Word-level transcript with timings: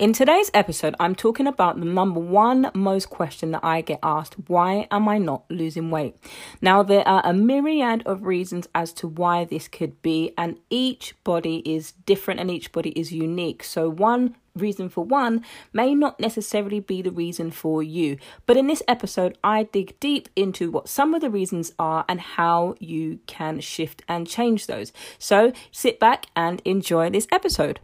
In 0.00 0.14
today's 0.14 0.50
episode, 0.54 0.94
I'm 0.98 1.14
talking 1.14 1.46
about 1.46 1.78
the 1.78 1.84
number 1.84 2.20
one 2.20 2.70
most 2.72 3.10
question 3.10 3.50
that 3.50 3.62
I 3.62 3.82
get 3.82 3.98
asked 4.02 4.34
why 4.46 4.88
am 4.90 5.06
I 5.10 5.18
not 5.18 5.44
losing 5.50 5.90
weight? 5.90 6.16
Now, 6.62 6.82
there 6.82 7.06
are 7.06 7.20
a 7.22 7.34
myriad 7.34 8.02
of 8.06 8.24
reasons 8.24 8.66
as 8.74 8.94
to 8.94 9.06
why 9.06 9.44
this 9.44 9.68
could 9.68 10.00
be, 10.00 10.32
and 10.38 10.58
each 10.70 11.14
body 11.22 11.58
is 11.66 11.92
different 12.06 12.40
and 12.40 12.50
each 12.50 12.72
body 12.72 12.98
is 12.98 13.12
unique. 13.12 13.62
So, 13.62 13.90
one 13.90 14.36
reason 14.56 14.88
for 14.88 15.04
one 15.04 15.44
may 15.74 15.94
not 15.94 16.18
necessarily 16.18 16.80
be 16.80 17.02
the 17.02 17.12
reason 17.12 17.50
for 17.50 17.82
you. 17.82 18.16
But 18.46 18.56
in 18.56 18.68
this 18.68 18.82
episode, 18.88 19.36
I 19.44 19.64
dig 19.64 20.00
deep 20.00 20.30
into 20.34 20.70
what 20.70 20.88
some 20.88 21.12
of 21.12 21.20
the 21.20 21.28
reasons 21.28 21.74
are 21.78 22.06
and 22.08 22.22
how 22.22 22.74
you 22.80 23.18
can 23.26 23.60
shift 23.60 24.00
and 24.08 24.26
change 24.26 24.66
those. 24.66 24.94
So 25.18 25.52
sit 25.70 26.00
back 26.00 26.24
and 26.34 26.62
enjoy 26.64 27.10
this 27.10 27.28
episode. 27.30 27.80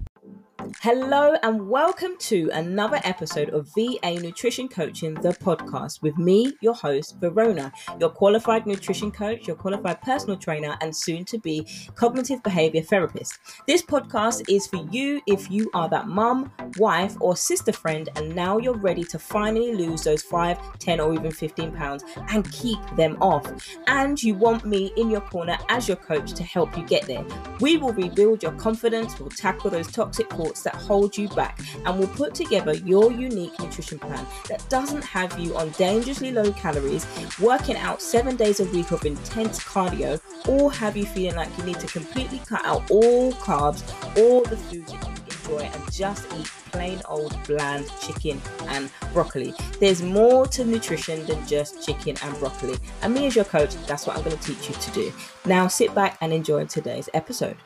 Hello 0.80 1.36
and 1.42 1.68
welcome 1.68 2.16
to 2.18 2.50
another 2.52 3.00
episode 3.04 3.50
of 3.50 3.68
VA 3.74 4.18
Nutrition 4.20 4.68
Coaching, 4.68 5.14
the 5.14 5.30
podcast, 5.30 6.02
with 6.02 6.18
me, 6.18 6.57
your 6.61 6.74
host, 6.74 7.16
Verona, 7.20 7.72
your 8.00 8.11
qualified 8.11 8.66
nutrition 8.66 9.10
coach, 9.10 9.46
your 9.46 9.54
qualified 9.54 10.00
personal 10.02 10.36
trainer, 10.36 10.76
and 10.80 10.94
soon 10.94 11.24
to 11.26 11.38
be 11.38 11.66
cognitive 11.94 12.43
behavior 12.43 12.82
therapist. 12.82 13.38
This 13.68 13.82
podcast 13.82 14.48
is 14.48 14.66
for 14.66 14.84
you 14.90 15.21
if 15.26 15.50
you 15.50 15.71
are 15.72 15.88
that 15.88 16.08
mum, 16.08 16.50
wife, 16.79 17.16
or 17.21 17.36
sister 17.36 17.72
friend, 17.72 18.08
and 18.16 18.35
now 18.35 18.58
you're 18.58 18.79
ready 18.79 19.04
to 19.04 19.18
finally 19.18 19.72
lose 19.72 20.02
those 20.02 20.22
5, 20.22 20.79
10, 20.79 21.00
or 21.00 21.14
even 21.14 21.30
15 21.30 21.72
pounds 21.72 22.04
and 22.30 22.50
keep 22.50 22.79
them 22.96 23.16
off. 23.21 23.46
And 23.86 24.21
you 24.21 24.35
want 24.35 24.64
me 24.64 24.93
in 24.96 25.10
your 25.10 25.21
corner 25.21 25.58
as 25.68 25.86
your 25.86 25.98
coach 25.98 26.32
to 26.32 26.43
help 26.43 26.76
you 26.76 26.85
get 26.85 27.07
there. 27.07 27.24
We 27.60 27.76
will 27.76 27.93
rebuild 27.93 28.43
your 28.43 28.52
confidence, 28.52 29.18
we'll 29.21 29.30
tackle 29.30 29.71
those 29.71 29.90
toxic 29.93 30.30
thoughts 30.32 30.55
thoughts 30.56 30.62
that 30.62 30.74
hold 30.74 31.16
you 31.16 31.28
back 31.28 31.58
and 31.84 31.98
will 31.98 32.06
put 32.08 32.34
together 32.34 32.74
your 32.74 33.12
unique 33.12 33.58
nutrition 33.58 33.98
plan 33.98 34.27
that 34.48 34.66
doesn't 34.69 35.02
have 35.02 35.38
you 35.38 35.56
on 35.56 35.70
dangerously 35.70 36.32
low 36.32 36.52
calories, 36.52 37.06
working 37.40 37.76
out 37.76 38.00
seven 38.02 38.36
days 38.36 38.60
a 38.60 38.64
week 38.66 38.90
of 38.90 39.04
intense 39.04 39.58
cardio, 39.60 40.20
or 40.48 40.72
have 40.72 40.96
you 40.96 41.04
feeling 41.04 41.36
like 41.36 41.48
you 41.58 41.64
need 41.64 41.80
to 41.80 41.86
completely 41.86 42.40
cut 42.46 42.64
out 42.64 42.88
all 42.90 43.32
carbs, 43.32 43.82
all 44.16 44.42
the 44.44 44.56
foods 44.56 44.92
that 44.92 45.02
you 45.02 45.58
enjoy, 45.58 45.64
and 45.64 45.92
just 45.92 46.26
eat 46.34 46.46
plain 46.72 47.00
old 47.08 47.36
bland 47.46 47.91
chicken 48.00 48.41
and 48.68 48.91
broccoli. 49.12 49.54
There's 49.80 50.02
more 50.02 50.46
to 50.48 50.64
nutrition 50.64 51.24
than 51.26 51.46
just 51.46 51.84
chicken 51.84 52.16
and 52.22 52.38
broccoli. 52.38 52.76
And 53.02 53.14
me 53.14 53.26
as 53.26 53.36
your 53.36 53.44
coach, 53.44 53.74
that's 53.86 54.06
what 54.06 54.16
I'm 54.16 54.24
going 54.24 54.36
to 54.36 54.42
teach 54.42 54.68
you 54.68 54.74
to 54.74 54.91
do. 54.91 55.12
Now 55.44 55.68
sit 55.68 55.94
back 55.94 56.18
and 56.20 56.32
enjoy 56.32 56.66
today's 56.66 57.08
episode. 57.14 57.56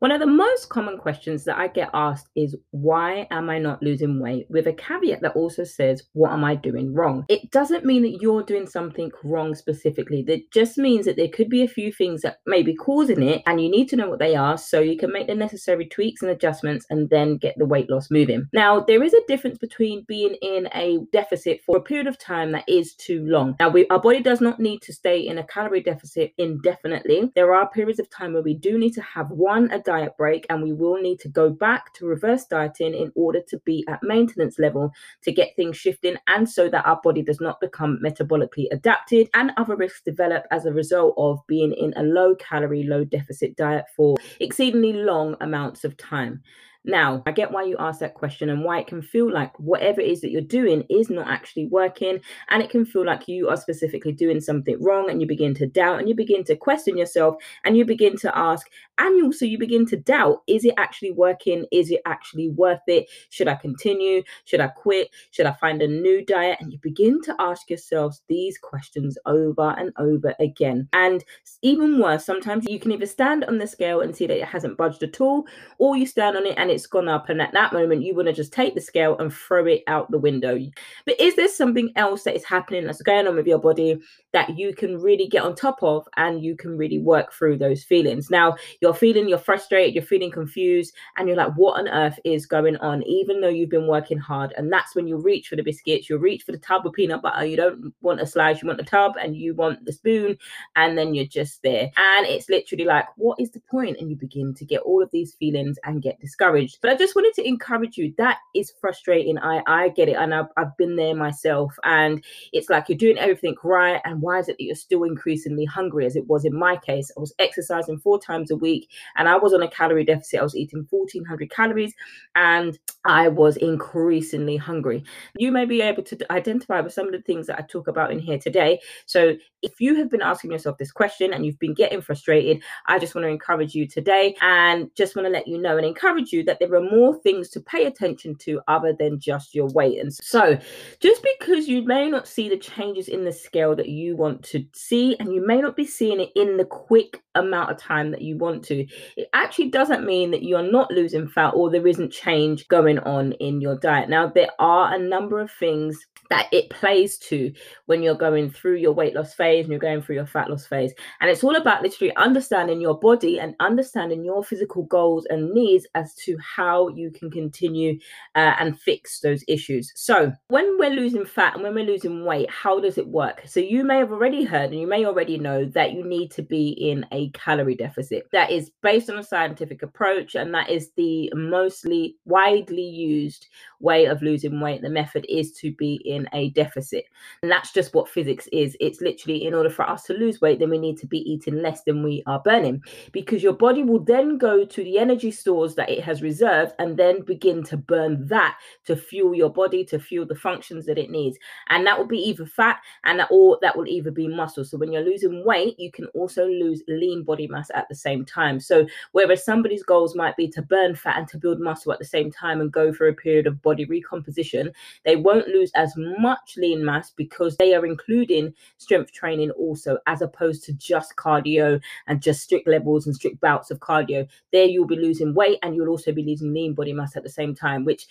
One 0.00 0.12
of 0.12 0.20
the 0.20 0.26
most 0.26 0.68
common 0.68 0.98
questions 0.98 1.44
that 1.44 1.56
I 1.56 1.68
get 1.68 1.88
asked 1.94 2.28
is 2.36 2.54
why 2.70 3.26
am 3.30 3.48
I 3.48 3.58
not 3.58 3.82
losing 3.82 4.20
weight? 4.20 4.46
With 4.50 4.66
a 4.66 4.72
caveat 4.72 5.22
that 5.22 5.34
also 5.34 5.64
says, 5.64 6.02
what 6.12 6.32
am 6.32 6.44
I 6.44 6.54
doing 6.54 6.92
wrong? 6.92 7.24
It 7.28 7.50
doesn't 7.50 7.84
mean 7.84 8.02
that 8.02 8.18
you're 8.20 8.42
doing 8.42 8.66
something 8.66 9.10
wrong 9.24 9.54
specifically. 9.54 10.22
That 10.22 10.50
just 10.52 10.76
means 10.76 11.06
that 11.06 11.16
there 11.16 11.28
could 11.28 11.48
be 11.48 11.62
a 11.62 11.68
few 11.68 11.92
things 11.92 12.22
that 12.22 12.38
may 12.46 12.62
be 12.62 12.74
causing 12.74 13.22
it, 13.22 13.42
and 13.46 13.60
you 13.60 13.70
need 13.70 13.88
to 13.88 13.96
know 13.96 14.08
what 14.08 14.18
they 14.18 14.36
are 14.36 14.58
so 14.58 14.80
you 14.80 14.98
can 14.98 15.12
make 15.12 15.28
the 15.28 15.34
necessary 15.34 15.86
tweaks 15.86 16.22
and 16.22 16.30
adjustments 16.30 16.86
and 16.90 17.08
then 17.08 17.38
get 17.38 17.54
the 17.56 17.64
weight 17.64 17.88
loss 17.88 18.10
moving. 18.10 18.46
Now, 18.52 18.80
there 18.80 19.02
is 19.02 19.14
a 19.14 19.26
difference 19.26 19.58
between 19.58 20.04
being 20.06 20.34
in 20.42 20.68
a 20.74 20.98
deficit 21.12 21.62
for 21.64 21.78
a 21.78 21.82
period 21.82 22.06
of 22.06 22.18
time 22.18 22.52
that 22.52 22.68
is 22.68 22.94
too 22.94 23.24
long. 23.26 23.56
Now, 23.58 23.70
we, 23.70 23.86
our 23.88 24.00
body 24.00 24.22
does 24.22 24.40
not 24.40 24.60
need 24.60 24.82
to 24.82 24.92
stay 24.92 25.26
in 25.26 25.38
a 25.38 25.46
calorie 25.46 25.82
deficit 25.82 26.32
indefinitely. 26.36 27.32
There 27.34 27.54
are 27.54 27.70
periods 27.70 28.00
of 28.00 28.10
time 28.10 28.34
where 28.34 28.42
we 28.42 28.54
do 28.54 28.78
need 28.78 28.92
to 28.94 29.02
have 29.02 29.30
one, 29.30 29.70
a 29.70 29.86
diet 29.96 30.16
break 30.16 30.46
and 30.50 30.62
we 30.62 30.72
will 30.72 31.00
need 31.00 31.18
to 31.20 31.28
go 31.28 31.50
back 31.50 31.92
to 31.94 32.06
reverse 32.06 32.44
dieting 32.44 32.94
in 32.94 33.10
order 33.14 33.40
to 33.48 33.58
be 33.64 33.84
at 33.88 34.02
maintenance 34.02 34.58
level 34.58 34.92
to 35.22 35.32
get 35.32 35.54
things 35.56 35.76
shifting 35.76 36.16
and 36.26 36.48
so 36.48 36.68
that 36.68 36.86
our 36.86 37.00
body 37.02 37.22
does 37.22 37.40
not 37.40 37.60
become 37.60 37.98
metabolically 38.04 38.66
adapted 38.72 39.28
and 39.34 39.52
other 39.56 39.76
risks 39.76 40.02
develop 40.04 40.44
as 40.50 40.66
a 40.66 40.72
result 40.72 41.14
of 41.16 41.38
being 41.46 41.72
in 41.72 41.92
a 41.96 42.02
low 42.02 42.34
calorie, 42.36 42.84
low 42.84 43.04
deficit 43.04 43.56
diet 43.56 43.84
for 43.94 44.16
exceedingly 44.40 44.92
long 44.92 45.36
amounts 45.40 45.84
of 45.84 45.96
time. 45.96 46.42
Now, 46.86 47.24
I 47.26 47.32
get 47.32 47.50
why 47.50 47.64
you 47.64 47.76
ask 47.80 47.98
that 47.98 48.14
question 48.14 48.48
and 48.48 48.64
why 48.64 48.78
it 48.78 48.86
can 48.86 49.02
feel 49.02 49.30
like 49.30 49.58
whatever 49.58 50.00
it 50.00 50.08
is 50.08 50.20
that 50.20 50.30
you're 50.30 50.40
doing 50.40 50.84
is 50.88 51.10
not 51.10 51.26
actually 51.26 51.66
working. 51.66 52.20
And 52.48 52.62
it 52.62 52.70
can 52.70 52.86
feel 52.86 53.04
like 53.04 53.26
you 53.26 53.48
are 53.48 53.56
specifically 53.56 54.12
doing 54.12 54.40
something 54.40 54.80
wrong 54.80 55.10
and 55.10 55.20
you 55.20 55.26
begin 55.26 55.52
to 55.54 55.66
doubt 55.66 55.98
and 55.98 56.08
you 56.08 56.14
begin 56.14 56.44
to 56.44 56.54
question 56.54 56.96
yourself 56.96 57.36
and 57.64 57.76
you 57.76 57.84
begin 57.84 58.16
to 58.18 58.38
ask, 58.38 58.68
and 58.98 59.16
you 59.18 59.26
also 59.26 59.44
you 59.44 59.58
begin 59.58 59.84
to 59.86 59.96
doubt 59.96 60.42
is 60.46 60.64
it 60.64 60.74
actually 60.78 61.10
working? 61.10 61.66
Is 61.72 61.90
it 61.90 62.00
actually 62.06 62.48
worth 62.50 62.80
it? 62.86 63.06
Should 63.30 63.48
I 63.48 63.56
continue? 63.56 64.22
Should 64.44 64.60
I 64.60 64.68
quit? 64.68 65.10
Should 65.32 65.46
I 65.46 65.52
find 65.52 65.82
a 65.82 65.88
new 65.88 66.24
diet? 66.24 66.58
And 66.60 66.72
you 66.72 66.78
begin 66.78 67.20
to 67.22 67.34
ask 67.40 67.68
yourselves 67.68 68.22
these 68.28 68.58
questions 68.58 69.18
over 69.26 69.74
and 69.76 69.92
over 69.98 70.34
again. 70.38 70.88
And 70.92 71.24
even 71.62 71.98
worse, 71.98 72.24
sometimes 72.24 72.64
you 72.68 72.78
can 72.78 72.92
either 72.92 73.06
stand 73.06 73.44
on 73.44 73.58
the 73.58 73.66
scale 73.66 74.00
and 74.00 74.14
see 74.14 74.26
that 74.28 74.38
it 74.38 74.48
hasn't 74.48 74.78
budged 74.78 75.02
at 75.02 75.20
all, 75.20 75.44
or 75.78 75.96
you 75.96 76.06
stand 76.06 76.36
on 76.36 76.46
it 76.46 76.54
and 76.56 76.70
it's 76.76 76.86
gone 76.86 77.08
up. 77.08 77.28
And 77.28 77.42
at 77.42 77.52
that 77.52 77.72
moment, 77.72 78.04
you 78.04 78.14
want 78.14 78.28
to 78.28 78.32
just 78.32 78.52
take 78.52 78.74
the 78.74 78.80
scale 78.80 79.18
and 79.18 79.32
throw 79.32 79.66
it 79.66 79.82
out 79.88 80.10
the 80.10 80.18
window. 80.18 80.60
But 81.04 81.20
is 81.20 81.34
there 81.34 81.48
something 81.48 81.90
else 81.96 82.22
that 82.22 82.36
is 82.36 82.44
happening 82.44 82.84
that's 82.84 83.02
going 83.02 83.26
on 83.26 83.34
with 83.34 83.48
your 83.48 83.58
body 83.58 84.00
that 84.36 84.58
you 84.58 84.74
can 84.74 84.98
really 84.98 85.26
get 85.26 85.42
on 85.42 85.54
top 85.54 85.82
of 85.82 86.06
and 86.18 86.44
you 86.44 86.54
can 86.54 86.76
really 86.76 86.98
work 86.98 87.32
through 87.32 87.56
those 87.56 87.82
feelings? 87.82 88.28
Now, 88.28 88.54
you're 88.82 88.92
feeling 88.92 89.30
you're 89.30 89.38
frustrated, 89.38 89.94
you're 89.94 90.04
feeling 90.04 90.30
confused, 90.30 90.94
and 91.16 91.26
you're 91.26 91.38
like, 91.38 91.54
what 91.54 91.78
on 91.78 91.88
earth 91.88 92.18
is 92.22 92.44
going 92.44 92.76
on? 92.76 93.02
Even 93.04 93.40
though 93.40 93.48
you've 93.48 93.70
been 93.70 93.86
working 93.86 94.18
hard. 94.18 94.52
And 94.58 94.70
that's 94.70 94.94
when 94.94 95.08
you 95.08 95.16
reach 95.16 95.48
for 95.48 95.56
the 95.56 95.62
biscuits, 95.62 96.10
you 96.10 96.18
reach 96.18 96.42
for 96.42 96.52
the 96.52 96.58
tub 96.58 96.86
of 96.86 96.92
peanut 96.92 97.22
butter. 97.22 97.46
You 97.46 97.56
don't 97.56 97.94
want 98.02 98.20
a 98.20 98.26
slice, 98.26 98.60
you 98.60 98.66
want 98.66 98.78
the 98.78 98.84
tub 98.84 99.14
and 99.18 99.34
you 99.34 99.54
want 99.54 99.86
the 99.86 99.92
spoon, 99.92 100.36
and 100.74 100.98
then 100.98 101.14
you're 101.14 101.24
just 101.24 101.62
there. 101.62 101.90
And 101.96 102.26
it's 102.26 102.50
literally 102.50 102.84
like, 102.84 103.06
what 103.16 103.40
is 103.40 103.52
the 103.52 103.60
point? 103.60 103.96
And 103.98 104.10
you 104.10 104.16
begin 104.16 104.52
to 104.52 104.66
get 104.66 104.82
all 104.82 105.02
of 105.02 105.10
these 105.12 105.32
feelings 105.32 105.78
and 105.84 106.02
get 106.02 106.20
discouraged. 106.20 106.78
But 106.82 106.90
I 106.90 106.96
just 106.96 107.16
wanted 107.16 107.32
to 107.36 107.48
encourage 107.48 107.96
you. 107.96 108.12
That 108.18 108.36
is 108.54 108.70
frustrating. 108.82 109.38
I, 109.38 109.62
I 109.66 109.88
get 109.88 110.10
it. 110.10 110.16
And 110.16 110.34
I've, 110.34 110.48
I've 110.58 110.76
been 110.76 110.96
there 110.96 111.14
myself. 111.14 111.74
And 111.84 112.22
it's 112.52 112.68
like 112.68 112.90
you're 112.90 112.98
doing 112.98 113.16
everything 113.16 113.54
right. 113.62 114.00
And 114.04 114.20
why 114.26 114.40
is 114.40 114.48
it 114.48 114.56
that 114.58 114.64
you're 114.64 114.74
still 114.74 115.04
increasingly 115.04 115.64
hungry, 115.64 116.04
as 116.04 116.16
it 116.16 116.26
was 116.26 116.44
in 116.44 116.58
my 116.58 116.76
case? 116.76 117.10
I 117.16 117.20
was 117.20 117.34
exercising 117.38 117.98
four 117.98 118.20
times 118.20 118.50
a 118.50 118.56
week 118.56 118.90
and 119.16 119.28
I 119.28 119.36
was 119.36 119.54
on 119.54 119.62
a 119.62 119.68
calorie 119.68 120.04
deficit. 120.04 120.40
I 120.40 120.42
was 120.42 120.56
eating 120.56 120.86
1400 120.90 121.50
calories 121.50 121.94
and 122.34 122.78
I 123.04 123.28
was 123.28 123.56
increasingly 123.56 124.56
hungry. 124.56 125.04
You 125.38 125.52
may 125.52 125.64
be 125.64 125.80
able 125.80 126.02
to 126.02 126.32
identify 126.32 126.80
with 126.80 126.92
some 126.92 127.06
of 127.06 127.12
the 127.12 127.22
things 127.22 127.46
that 127.46 127.58
I 127.58 127.62
talk 127.62 127.86
about 127.86 128.10
in 128.10 128.18
here 128.18 128.38
today. 128.38 128.80
So 129.06 129.36
if 129.62 129.80
you 129.80 129.94
have 129.96 130.10
been 130.10 130.22
asking 130.22 130.52
yourself 130.52 130.78
this 130.78 130.92
question 130.92 131.32
and 131.32 131.46
you've 131.46 131.58
been 131.58 131.74
getting 131.74 132.00
frustrated, 132.00 132.62
I 132.86 132.98
just 132.98 133.14
want 133.14 133.24
to 133.24 133.30
encourage 133.30 133.74
you 133.74 133.86
today 133.86 134.36
and 134.40 134.90
just 134.96 135.14
want 135.14 135.26
to 135.26 135.32
let 135.32 135.46
you 135.46 135.58
know 135.58 135.76
and 135.76 135.86
encourage 135.86 136.32
you 136.32 136.42
that 136.44 136.58
there 136.58 136.74
are 136.74 136.80
more 136.80 137.16
things 137.22 137.48
to 137.50 137.60
pay 137.60 137.86
attention 137.86 138.34
to 138.36 138.60
other 138.66 138.92
than 138.98 139.20
just 139.20 139.54
your 139.54 139.68
weight. 139.68 140.00
And 140.00 140.12
so 140.12 140.58
just 141.00 141.24
because 141.38 141.68
you 141.68 141.82
may 141.82 142.08
not 142.08 142.26
see 142.26 142.48
the 142.48 142.56
changes 142.56 143.08
in 143.08 143.24
the 143.24 143.32
scale 143.32 143.76
that 143.76 143.88
you 143.88 144.15
want 144.16 144.42
to 144.44 144.64
see 144.74 145.16
and 145.18 145.32
you 145.32 145.46
may 145.46 145.60
not 145.60 145.76
be 145.76 145.86
seeing 145.86 146.20
it 146.20 146.30
in 146.34 146.56
the 146.56 146.64
quick 146.64 147.22
amount 147.34 147.70
of 147.70 147.78
time 147.78 148.10
that 148.10 148.22
you 148.22 148.36
want 148.36 148.64
to, 148.64 148.86
it 149.16 149.28
actually 149.32 149.68
doesn't 149.68 150.06
mean 150.06 150.30
that 150.30 150.42
you're 150.42 150.62
not 150.62 150.90
losing 150.90 151.28
fat 151.28 151.50
or 151.50 151.70
there 151.70 151.86
isn't 151.86 152.12
change 152.12 152.66
going 152.68 152.98
on 153.00 153.32
in 153.32 153.60
your 153.60 153.78
diet. 153.78 154.08
Now, 154.08 154.26
there 154.26 154.50
are 154.58 154.94
a 154.94 154.98
number 154.98 155.40
of 155.40 155.50
things 155.50 156.06
that 156.30 156.48
it 156.52 156.70
plays 156.70 157.18
to 157.18 157.52
when 157.86 158.02
you're 158.02 158.14
going 158.14 158.50
through 158.50 158.76
your 158.76 158.92
weight 158.92 159.14
loss 159.14 159.34
phase 159.34 159.64
and 159.64 159.70
you're 159.70 159.78
going 159.78 160.02
through 160.02 160.16
your 160.16 160.26
fat 160.26 160.50
loss 160.50 160.66
phase. 160.66 160.92
And 161.20 161.30
it's 161.30 161.44
all 161.44 161.56
about 161.56 161.82
literally 161.82 162.14
understanding 162.16 162.80
your 162.80 162.98
body 162.98 163.38
and 163.38 163.54
understanding 163.60 164.24
your 164.24 164.42
physical 164.42 164.84
goals 164.84 165.26
and 165.30 165.52
needs 165.52 165.86
as 165.94 166.14
to 166.16 166.36
how 166.38 166.88
you 166.88 167.10
can 167.10 167.30
continue 167.30 167.98
uh, 168.34 168.54
and 168.58 168.78
fix 168.78 169.20
those 169.20 169.44
issues. 169.48 169.92
So, 169.94 170.32
when 170.48 170.78
we're 170.78 170.90
losing 170.90 171.24
fat 171.24 171.54
and 171.54 171.62
when 171.62 171.74
we're 171.74 171.84
losing 171.84 172.24
weight, 172.24 172.50
how 172.50 172.80
does 172.80 172.98
it 172.98 173.08
work? 173.08 173.42
So, 173.46 173.60
you 173.60 173.84
may 173.84 173.95
have 173.96 174.12
already 174.12 174.44
heard 174.44 174.70
and 174.70 174.80
you 174.80 174.86
may 174.86 175.04
already 175.04 175.38
know 175.38 175.64
that 175.64 175.92
you 175.92 176.04
need 176.04 176.30
to 176.32 176.42
be 176.42 176.68
in 176.68 177.06
a 177.12 177.30
calorie 177.30 177.74
deficit. 177.74 178.28
That 178.32 178.50
is 178.50 178.70
based 178.82 179.10
on 179.10 179.18
a 179.18 179.24
scientific 179.24 179.82
approach, 179.82 180.34
and 180.34 180.54
that 180.54 180.70
is 180.70 180.90
the 180.96 181.32
mostly 181.34 182.16
widely 182.24 182.82
used 182.82 183.46
way 183.80 184.06
of 184.06 184.22
losing 184.22 184.60
weight. 184.60 184.82
The 184.82 184.88
method 184.88 185.26
is 185.28 185.52
to 185.52 185.72
be 185.72 186.00
in 186.04 186.28
a 186.32 186.50
deficit. 186.50 187.04
And 187.42 187.50
that's 187.50 187.72
just 187.72 187.94
what 187.94 188.08
physics 188.08 188.48
is. 188.52 188.76
It's 188.80 189.00
literally 189.00 189.44
in 189.44 189.54
order 189.54 189.70
for 189.70 189.88
us 189.88 190.04
to 190.04 190.14
lose 190.14 190.40
weight, 190.40 190.58
then 190.58 190.70
we 190.70 190.78
need 190.78 190.98
to 190.98 191.06
be 191.06 191.18
eating 191.30 191.62
less 191.62 191.82
than 191.82 192.02
we 192.02 192.22
are 192.26 192.40
burning 192.40 192.82
because 193.12 193.42
your 193.42 193.52
body 193.52 193.82
will 193.82 194.00
then 194.00 194.38
go 194.38 194.64
to 194.64 194.84
the 194.84 194.98
energy 194.98 195.30
stores 195.30 195.74
that 195.74 195.90
it 195.90 196.02
has 196.02 196.22
reserved 196.22 196.72
and 196.78 196.96
then 196.96 197.22
begin 197.22 197.62
to 197.64 197.76
burn 197.76 198.26
that 198.26 198.58
to 198.84 198.96
fuel 198.96 199.34
your 199.34 199.50
body, 199.50 199.84
to 199.84 199.98
fuel 199.98 200.26
the 200.26 200.34
functions 200.34 200.86
that 200.86 200.98
it 200.98 201.10
needs. 201.10 201.36
And 201.68 201.86
that 201.86 201.98
will 201.98 202.06
be 202.06 202.18
either 202.18 202.46
fat 202.46 202.80
and 203.04 203.20
that 203.20 203.28
or 203.30 203.58
that 203.62 203.76
will 203.76 203.85
will 203.86 203.92
either 203.92 204.10
be 204.10 204.28
muscle. 204.28 204.64
So 204.64 204.76
when 204.76 204.92
you're 204.92 205.04
losing 205.04 205.44
weight, 205.44 205.78
you 205.78 205.90
can 205.90 206.06
also 206.06 206.46
lose 206.46 206.82
lean 206.88 207.22
body 207.22 207.46
mass 207.46 207.70
at 207.74 207.88
the 207.88 207.94
same 207.94 208.24
time. 208.24 208.60
So 208.60 208.86
whereas 209.12 209.44
somebody's 209.44 209.82
goals 209.82 210.14
might 210.14 210.36
be 210.36 210.48
to 210.48 210.62
burn 210.62 210.94
fat 210.94 211.18
and 211.18 211.28
to 211.28 211.38
build 211.38 211.60
muscle 211.60 211.92
at 211.92 211.98
the 211.98 212.04
same 212.04 212.30
time 212.30 212.60
and 212.60 212.72
go 212.72 212.92
for 212.92 213.08
a 213.08 213.14
period 213.14 213.46
of 213.46 213.62
body 213.62 213.84
recomposition, 213.84 214.72
they 215.04 215.16
won't 215.16 215.48
lose 215.48 215.70
as 215.74 215.92
much 215.96 216.54
lean 216.56 216.84
mass 216.84 217.10
because 217.10 217.56
they 217.56 217.74
are 217.74 217.86
including 217.86 218.52
strength 218.78 219.12
training 219.12 219.50
also, 219.52 219.98
as 220.06 220.22
opposed 220.22 220.64
to 220.64 220.72
just 220.74 221.16
cardio 221.16 221.80
and 222.06 222.22
just 222.22 222.42
strict 222.42 222.68
levels 222.68 223.06
and 223.06 223.14
strict 223.14 223.40
bouts 223.40 223.70
of 223.70 223.80
cardio. 223.80 224.26
There 224.52 224.66
you'll 224.66 224.86
be 224.86 224.96
losing 224.96 225.34
weight 225.34 225.58
and 225.62 225.74
you'll 225.74 225.88
also 225.88 226.12
be 226.12 226.24
losing 226.24 226.52
lean 226.52 226.74
body 226.74 226.92
mass 226.92 227.16
at 227.16 227.22
the 227.22 227.28
same 227.28 227.54
time, 227.54 227.84
which 227.84 228.06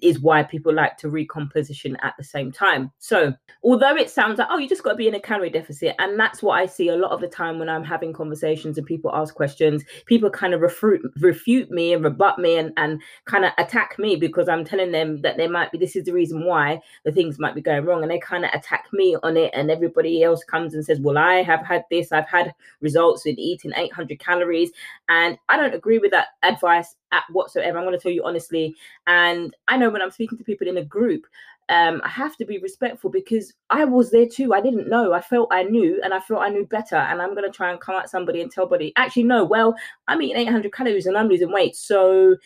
is 0.00 0.20
why 0.20 0.42
people 0.42 0.72
like 0.72 0.96
to 0.98 1.08
recomposition 1.08 1.96
at 2.02 2.14
the 2.16 2.24
same 2.24 2.52
time. 2.52 2.90
So, 2.98 3.34
although 3.62 3.96
it 3.96 4.10
sounds 4.10 4.38
like, 4.38 4.48
oh, 4.50 4.58
you 4.58 4.68
just 4.68 4.82
got 4.82 4.92
to 4.92 4.96
be 4.96 5.08
in 5.08 5.14
a 5.14 5.20
calorie 5.20 5.50
deficit, 5.50 5.94
and 5.98 6.18
that's 6.18 6.42
what 6.42 6.58
I 6.58 6.66
see 6.66 6.88
a 6.88 6.96
lot 6.96 7.10
of 7.10 7.20
the 7.20 7.28
time 7.28 7.58
when 7.58 7.68
I'm 7.68 7.84
having 7.84 8.12
conversations 8.12 8.78
and 8.78 8.86
people 8.86 9.10
ask 9.14 9.34
questions, 9.34 9.84
people 10.06 10.30
kind 10.30 10.54
of 10.54 10.60
refute, 10.60 11.00
refute 11.20 11.70
me 11.70 11.92
and 11.92 12.04
rebut 12.04 12.38
me 12.38 12.56
and, 12.56 12.72
and 12.76 13.00
kind 13.24 13.44
of 13.44 13.52
attack 13.58 13.98
me 13.98 14.16
because 14.16 14.48
I'm 14.48 14.64
telling 14.64 14.92
them 14.92 15.20
that 15.22 15.36
they 15.36 15.48
might 15.48 15.72
be, 15.72 15.78
this 15.78 15.96
is 15.96 16.04
the 16.04 16.12
reason 16.12 16.44
why 16.44 16.80
the 17.04 17.12
things 17.12 17.38
might 17.38 17.54
be 17.54 17.60
going 17.60 17.84
wrong. 17.84 18.02
And 18.02 18.10
they 18.10 18.18
kind 18.18 18.44
of 18.44 18.50
attack 18.52 18.86
me 18.92 19.16
on 19.22 19.36
it, 19.36 19.50
and 19.54 19.70
everybody 19.70 20.22
else 20.22 20.44
comes 20.44 20.74
and 20.74 20.84
says, 20.84 21.00
well, 21.00 21.18
I 21.18 21.42
have 21.42 21.64
had 21.64 21.84
this, 21.90 22.12
I've 22.12 22.28
had 22.28 22.54
results 22.80 23.24
with 23.24 23.38
eating 23.38 23.72
800 23.74 24.18
calories. 24.18 24.70
And 25.08 25.38
I 25.48 25.56
don't 25.56 25.74
agree 25.74 25.98
with 25.98 26.10
that 26.12 26.28
advice 26.42 26.94
at 27.12 27.24
whatsoever. 27.32 27.78
I'm 27.78 27.84
going 27.84 27.96
to 27.96 28.02
tell 28.02 28.12
you 28.12 28.24
honestly. 28.24 28.74
And 29.06 29.54
I 29.68 29.76
know 29.76 29.90
when 29.90 30.02
I'm 30.02 30.10
speaking 30.10 30.38
to 30.38 30.44
people 30.44 30.68
in 30.68 30.78
a 30.78 30.84
group, 30.84 31.26
um, 31.70 32.00
I 32.02 32.08
have 32.08 32.36
to 32.38 32.46
be 32.46 32.58
respectful 32.58 33.10
because 33.10 33.52
I 33.68 33.84
was 33.84 34.10
there 34.10 34.26
too. 34.26 34.54
I 34.54 34.60
didn't 34.60 34.88
know. 34.88 35.12
I 35.12 35.20
felt 35.20 35.50
I 35.52 35.64
knew, 35.64 36.00
and 36.02 36.14
I 36.14 36.20
felt 36.20 36.40
I 36.40 36.48
knew 36.48 36.64
better. 36.64 36.96
And 36.96 37.20
I'm 37.20 37.34
going 37.34 37.50
to 37.50 37.54
try 37.54 37.70
and 37.70 37.80
come 37.80 37.96
at 37.96 38.08
somebody 38.08 38.40
and 38.40 38.50
tell 38.50 38.64
somebody, 38.64 38.92
actually, 38.96 39.24
no. 39.24 39.44
Well, 39.44 39.74
I'm 40.08 40.22
eating 40.22 40.38
800 40.38 40.72
calories 40.72 41.06
and 41.06 41.16
I'm 41.16 41.28
losing 41.28 41.52
weight, 41.52 41.76
so 41.76 42.36